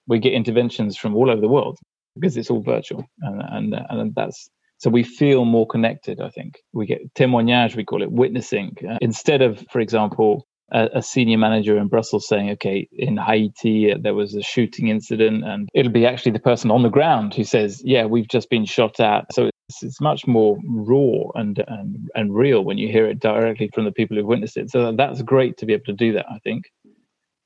we 0.07 0.19
get 0.19 0.33
interventions 0.33 0.97
from 0.97 1.15
all 1.15 1.29
over 1.29 1.39
the 1.39 1.47
world 1.47 1.77
because 2.15 2.37
it's 2.37 2.49
all 2.49 2.61
virtual 2.61 3.05
and, 3.21 3.73
and, 3.73 3.85
and 3.89 4.15
that's 4.15 4.49
so 4.77 4.89
we 4.89 5.03
feel 5.03 5.45
more 5.45 5.65
connected, 5.65 6.19
I 6.19 6.29
think. 6.29 6.61
We 6.73 6.85
get 6.85 7.13
témoignage, 7.13 7.75
we 7.75 7.85
call 7.85 8.01
it 8.01 8.11
witnessing. 8.11 8.75
Uh, 8.87 8.97
instead 9.01 9.41
of, 9.41 9.63
for 9.71 9.79
example, 9.79 10.45
a, 10.71 10.89
a, 10.95 11.01
senior 11.01 11.37
manager 11.37 11.77
in 11.77 11.87
Brussels 11.87 12.27
saying, 12.27 12.49
okay, 12.51 12.87
in 12.91 13.17
Haiti, 13.17 13.93
uh, 13.93 13.97
there 14.01 14.13
was 14.13 14.35
a 14.35 14.41
shooting 14.41 14.89
incident, 14.89 15.45
and 15.45 15.69
it'll 15.73 15.91
be 15.91 16.05
actually 16.05 16.33
the 16.33 16.39
person 16.39 16.71
on 16.71 16.83
the 16.83 16.89
ground 16.89 17.33
who 17.33 17.43
says, 17.43 17.81
yeah, 17.85 18.05
we've 18.05 18.27
just 18.27 18.49
been 18.49 18.65
shot 18.65 18.99
at. 18.99 19.31
So 19.31 19.49
it's, 19.69 19.83
it's 19.83 20.01
much 20.01 20.27
more 20.27 20.57
raw 20.67 21.29
and, 21.35 21.63
and, 21.67 22.09
and 22.15 22.35
real 22.35 22.63
when 22.63 22.77
you 22.77 22.89
hear 22.89 23.05
it 23.05 23.19
directly 23.19 23.69
from 23.73 23.85
the 23.85 23.91
people 23.91 24.17
who've 24.17 24.25
witnessed 24.25 24.57
it. 24.57 24.71
So 24.71 24.91
that's 24.91 25.21
great 25.21 25.57
to 25.57 25.65
be 25.65 25.73
able 25.73 25.85
to 25.85 25.93
do 25.93 26.13
that, 26.13 26.25
I 26.29 26.39
think. 26.43 26.65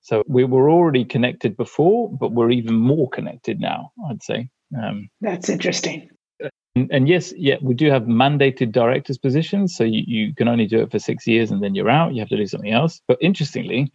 So 0.02 0.24
we 0.28 0.46
were 0.46 0.72
already 0.72 1.06
connected 1.06 1.56
before, 1.56 2.10
but 2.10 2.32
we're 2.32 2.52
even 2.52 2.76
more 2.76 3.10
connected 3.10 3.60
now, 3.60 3.92
I'd 4.10 4.24
say. 4.24 4.50
Um, 4.78 5.10
that's 5.22 5.50
interesting. 5.50 6.10
And, 6.76 6.90
and, 6.92 7.10
yes, 7.10 7.34
yeah, 7.36 7.56
we 7.62 7.74
do 7.74 7.90
have 7.90 8.04
mandated 8.04 8.72
directors 8.72 9.18
positions. 9.18 9.76
So 9.76 9.84
you, 9.84 10.04
you 10.06 10.36
can 10.36 10.48
only 10.48 10.68
do 10.68 10.82
it 10.82 10.92
for 10.92 11.00
six 11.00 11.26
years 11.26 11.52
and 11.52 11.64
then 11.64 11.76
you're 11.76 11.90
out. 11.90 12.14
You 12.14 12.20
have 12.20 12.30
to 12.30 12.38
do 12.38 12.46
something 12.46 12.72
else. 12.72 13.02
But 13.08 13.18
interestingly, 13.22 13.92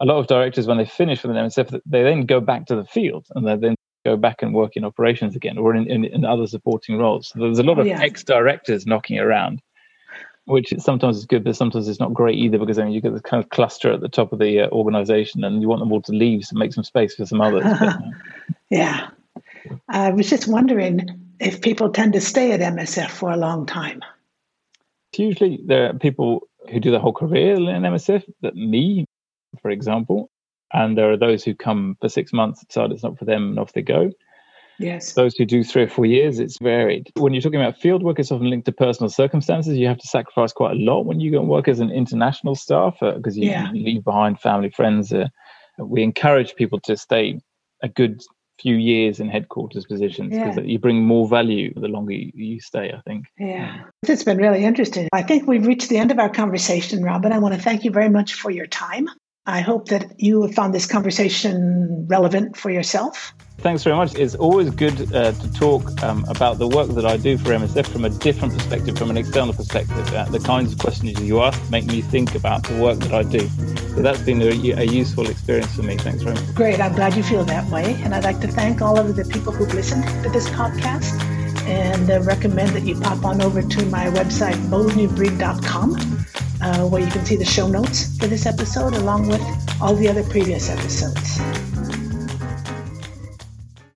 a 0.00 0.04
lot 0.04 0.18
of 0.18 0.26
directors, 0.26 0.66
when 0.66 0.76
they 0.76 0.84
finish 0.84 1.22
with 1.22 1.34
an 1.34 1.46
MSF, 1.46 1.80
they 1.86 2.02
then 2.02 2.26
go 2.26 2.40
back 2.40 2.66
to 2.66 2.76
the 2.76 2.84
field 2.84 3.26
and 3.34 3.46
they 3.46 3.56
then 3.56 3.76
go 4.04 4.16
back 4.16 4.42
and 4.42 4.54
work 4.54 4.76
in 4.76 4.84
operations 4.84 5.34
again 5.34 5.58
or 5.58 5.74
in, 5.74 5.90
in, 5.90 6.04
in 6.04 6.24
other 6.24 6.46
supporting 6.46 6.98
roles. 6.98 7.28
So 7.28 7.40
there's 7.40 7.58
a 7.58 7.64
lot 7.64 7.78
of 7.78 7.86
yeah. 7.86 8.00
ex 8.00 8.22
directors 8.22 8.86
knocking 8.86 9.18
around, 9.18 9.62
which 10.44 10.72
sometimes 10.78 11.16
is 11.16 11.26
good, 11.26 11.42
but 11.42 11.56
sometimes 11.56 11.88
it's 11.88 12.00
not 12.00 12.14
great 12.14 12.36
either 12.36 12.58
because 12.58 12.78
I 12.78 12.84
mean, 12.84 12.92
you 12.92 13.00
get 13.00 13.12
this 13.12 13.22
kind 13.22 13.42
of 13.42 13.50
cluster 13.50 13.92
at 13.92 14.00
the 14.00 14.08
top 14.08 14.32
of 14.32 14.38
the 14.38 14.60
uh, 14.60 14.68
organization 14.68 15.42
and 15.44 15.62
you 15.62 15.68
want 15.68 15.80
them 15.80 15.92
all 15.92 16.02
to 16.02 16.12
leave 16.12 16.46
to 16.48 16.56
make 16.56 16.72
some 16.72 16.84
space 16.84 17.14
for 17.14 17.26
some 17.26 17.40
others. 17.40 17.64
but, 17.80 17.96
yeah. 18.70 19.08
I 19.88 20.10
was 20.10 20.28
just 20.28 20.48
wondering 20.48 21.08
if 21.40 21.60
people 21.60 21.90
tend 21.90 22.12
to 22.14 22.20
stay 22.20 22.52
at 22.52 22.60
MSF 22.60 23.10
for 23.10 23.30
a 23.30 23.36
long 23.36 23.66
time? 23.66 24.02
Usually, 25.16 25.60
there 25.64 25.90
are 25.90 25.94
people 25.94 26.48
who 26.70 26.80
do 26.80 26.90
the 26.90 26.98
whole 26.98 27.12
career 27.12 27.54
in 27.54 27.64
MSF, 27.64 28.24
that 28.42 28.54
me, 28.54 29.06
for 29.62 29.70
example, 29.70 30.30
and 30.72 30.98
there 30.98 31.10
are 31.10 31.16
those 31.16 31.44
who 31.44 31.54
come 31.54 31.96
for 32.00 32.08
six 32.08 32.32
months, 32.32 32.64
decide 32.64 32.92
it's 32.92 33.02
not 33.02 33.18
for 33.18 33.24
them, 33.24 33.50
and 33.50 33.58
off 33.58 33.72
they 33.72 33.82
go. 33.82 34.10
Yes. 34.78 35.14
Those 35.14 35.34
who 35.36 35.46
do 35.46 35.64
three 35.64 35.84
or 35.84 35.88
four 35.88 36.04
years, 36.04 36.38
it's 36.38 36.58
varied. 36.58 37.10
When 37.16 37.32
you're 37.32 37.40
talking 37.40 37.60
about 37.60 37.78
field 37.78 38.02
work, 38.02 38.18
it's 38.18 38.30
often 38.30 38.50
linked 38.50 38.66
to 38.66 38.72
personal 38.72 39.08
circumstances. 39.08 39.78
You 39.78 39.86
have 39.86 39.98
to 39.98 40.06
sacrifice 40.06 40.52
quite 40.52 40.72
a 40.72 40.80
lot 40.80 41.06
when 41.06 41.18
you 41.18 41.30
go 41.30 41.40
and 41.40 41.48
work 41.48 41.66
as 41.66 41.80
an 41.80 41.90
international 41.90 42.54
staff 42.54 42.98
because 43.00 43.38
uh, 43.38 43.40
you, 43.40 43.50
yeah. 43.50 43.72
you, 43.72 43.84
leave 43.84 44.04
behind 44.04 44.38
family, 44.38 44.68
friends. 44.68 45.12
Uh, 45.12 45.28
we 45.78 46.02
encourage 46.02 46.54
people 46.56 46.78
to 46.80 46.96
stay 46.96 47.40
a 47.82 47.88
good 47.88 48.22
few 48.60 48.76
years 48.76 49.20
in 49.20 49.28
headquarters 49.28 49.84
positions 49.84 50.30
because 50.30 50.56
yeah. 50.56 50.62
you 50.62 50.78
bring 50.78 51.04
more 51.04 51.28
value 51.28 51.72
the 51.74 51.88
longer 51.88 52.12
you 52.12 52.60
stay, 52.60 52.92
I 52.92 53.00
think. 53.02 53.26
Yeah, 53.38 53.82
it's 54.02 54.24
been 54.24 54.38
really 54.38 54.64
interesting. 54.64 55.08
I 55.12 55.22
think 55.22 55.46
we've 55.46 55.66
reached 55.66 55.88
the 55.88 55.98
end 55.98 56.10
of 56.10 56.18
our 56.18 56.30
conversation, 56.30 57.02
Robin. 57.02 57.32
I 57.32 57.38
want 57.38 57.54
to 57.54 57.60
thank 57.60 57.84
you 57.84 57.90
very 57.90 58.08
much 58.08 58.34
for 58.34 58.50
your 58.50 58.66
time. 58.66 59.08
I 59.46 59.60
hope 59.60 59.88
that 59.88 60.20
you 60.20 60.42
have 60.42 60.54
found 60.54 60.74
this 60.74 60.86
conversation 60.86 62.06
relevant 62.08 62.56
for 62.56 62.70
yourself. 62.70 63.32
Thanks 63.58 63.84
very 63.84 63.96
much. 63.96 64.14
It's 64.16 64.34
always 64.34 64.70
good 64.70 65.14
uh, 65.14 65.32
to 65.32 65.52
talk 65.52 66.02
um, 66.02 66.24
about 66.28 66.58
the 66.58 66.68
work 66.68 66.88
that 66.90 67.06
I 67.06 67.16
do 67.16 67.38
for 67.38 67.50
MSF 67.50 67.86
from 67.86 68.04
a 68.04 68.10
different 68.10 68.54
perspective, 68.54 68.98
from 68.98 69.08
an 69.08 69.16
external 69.16 69.54
perspective. 69.54 70.12
Uh, 70.12 70.24
the 70.24 70.40
kinds 70.40 70.72
of 70.72 70.78
questions 70.78 71.20
you 71.20 71.40
ask 71.40 71.70
make 71.70 71.86
me 71.86 72.02
think 72.02 72.34
about 72.34 72.64
the 72.64 72.76
work 72.80 72.98
that 72.98 73.14
I 73.14 73.22
do. 73.22 73.48
So 73.94 74.02
that's 74.02 74.20
been 74.20 74.42
a, 74.42 74.48
a, 74.48 74.84
useful 74.84 75.28
experience 75.28 75.74
for 75.74 75.82
me. 75.82 75.96
Thanks 75.96 76.22
very 76.22 76.34
much. 76.34 76.54
Great. 76.54 76.80
I'm 76.80 76.94
glad 76.94 77.14
you 77.14 77.22
feel 77.22 77.44
that 77.44 77.70
way. 77.70 77.94
And 78.02 78.14
I'd 78.14 78.24
like 78.24 78.40
to 78.40 78.48
thank 78.48 78.82
all 78.82 78.98
of 78.98 79.16
the 79.16 79.24
people 79.24 79.52
who've 79.52 79.72
listened 79.72 80.04
to 80.24 80.28
this 80.28 80.48
podcast 80.50 81.18
and 81.66 82.10
uh, 82.10 82.20
recommend 82.22 82.70
that 82.70 82.82
you 82.82 83.00
pop 83.00 83.24
on 83.24 83.40
over 83.40 83.62
to 83.62 83.86
my 83.86 84.06
website, 84.06 84.56
boldnewbreed.com 84.68 86.26
uh, 86.60 86.84
where 86.86 87.02
you 87.02 87.10
can 87.10 87.24
see 87.24 87.36
the 87.36 87.44
show 87.44 87.66
notes 87.68 88.16
for 88.18 88.26
this 88.26 88.46
episode 88.46 88.94
along 88.94 89.28
with 89.28 89.42
all 89.80 89.94
the 89.94 90.08
other 90.08 90.22
previous 90.24 90.70
episodes. 90.70 91.95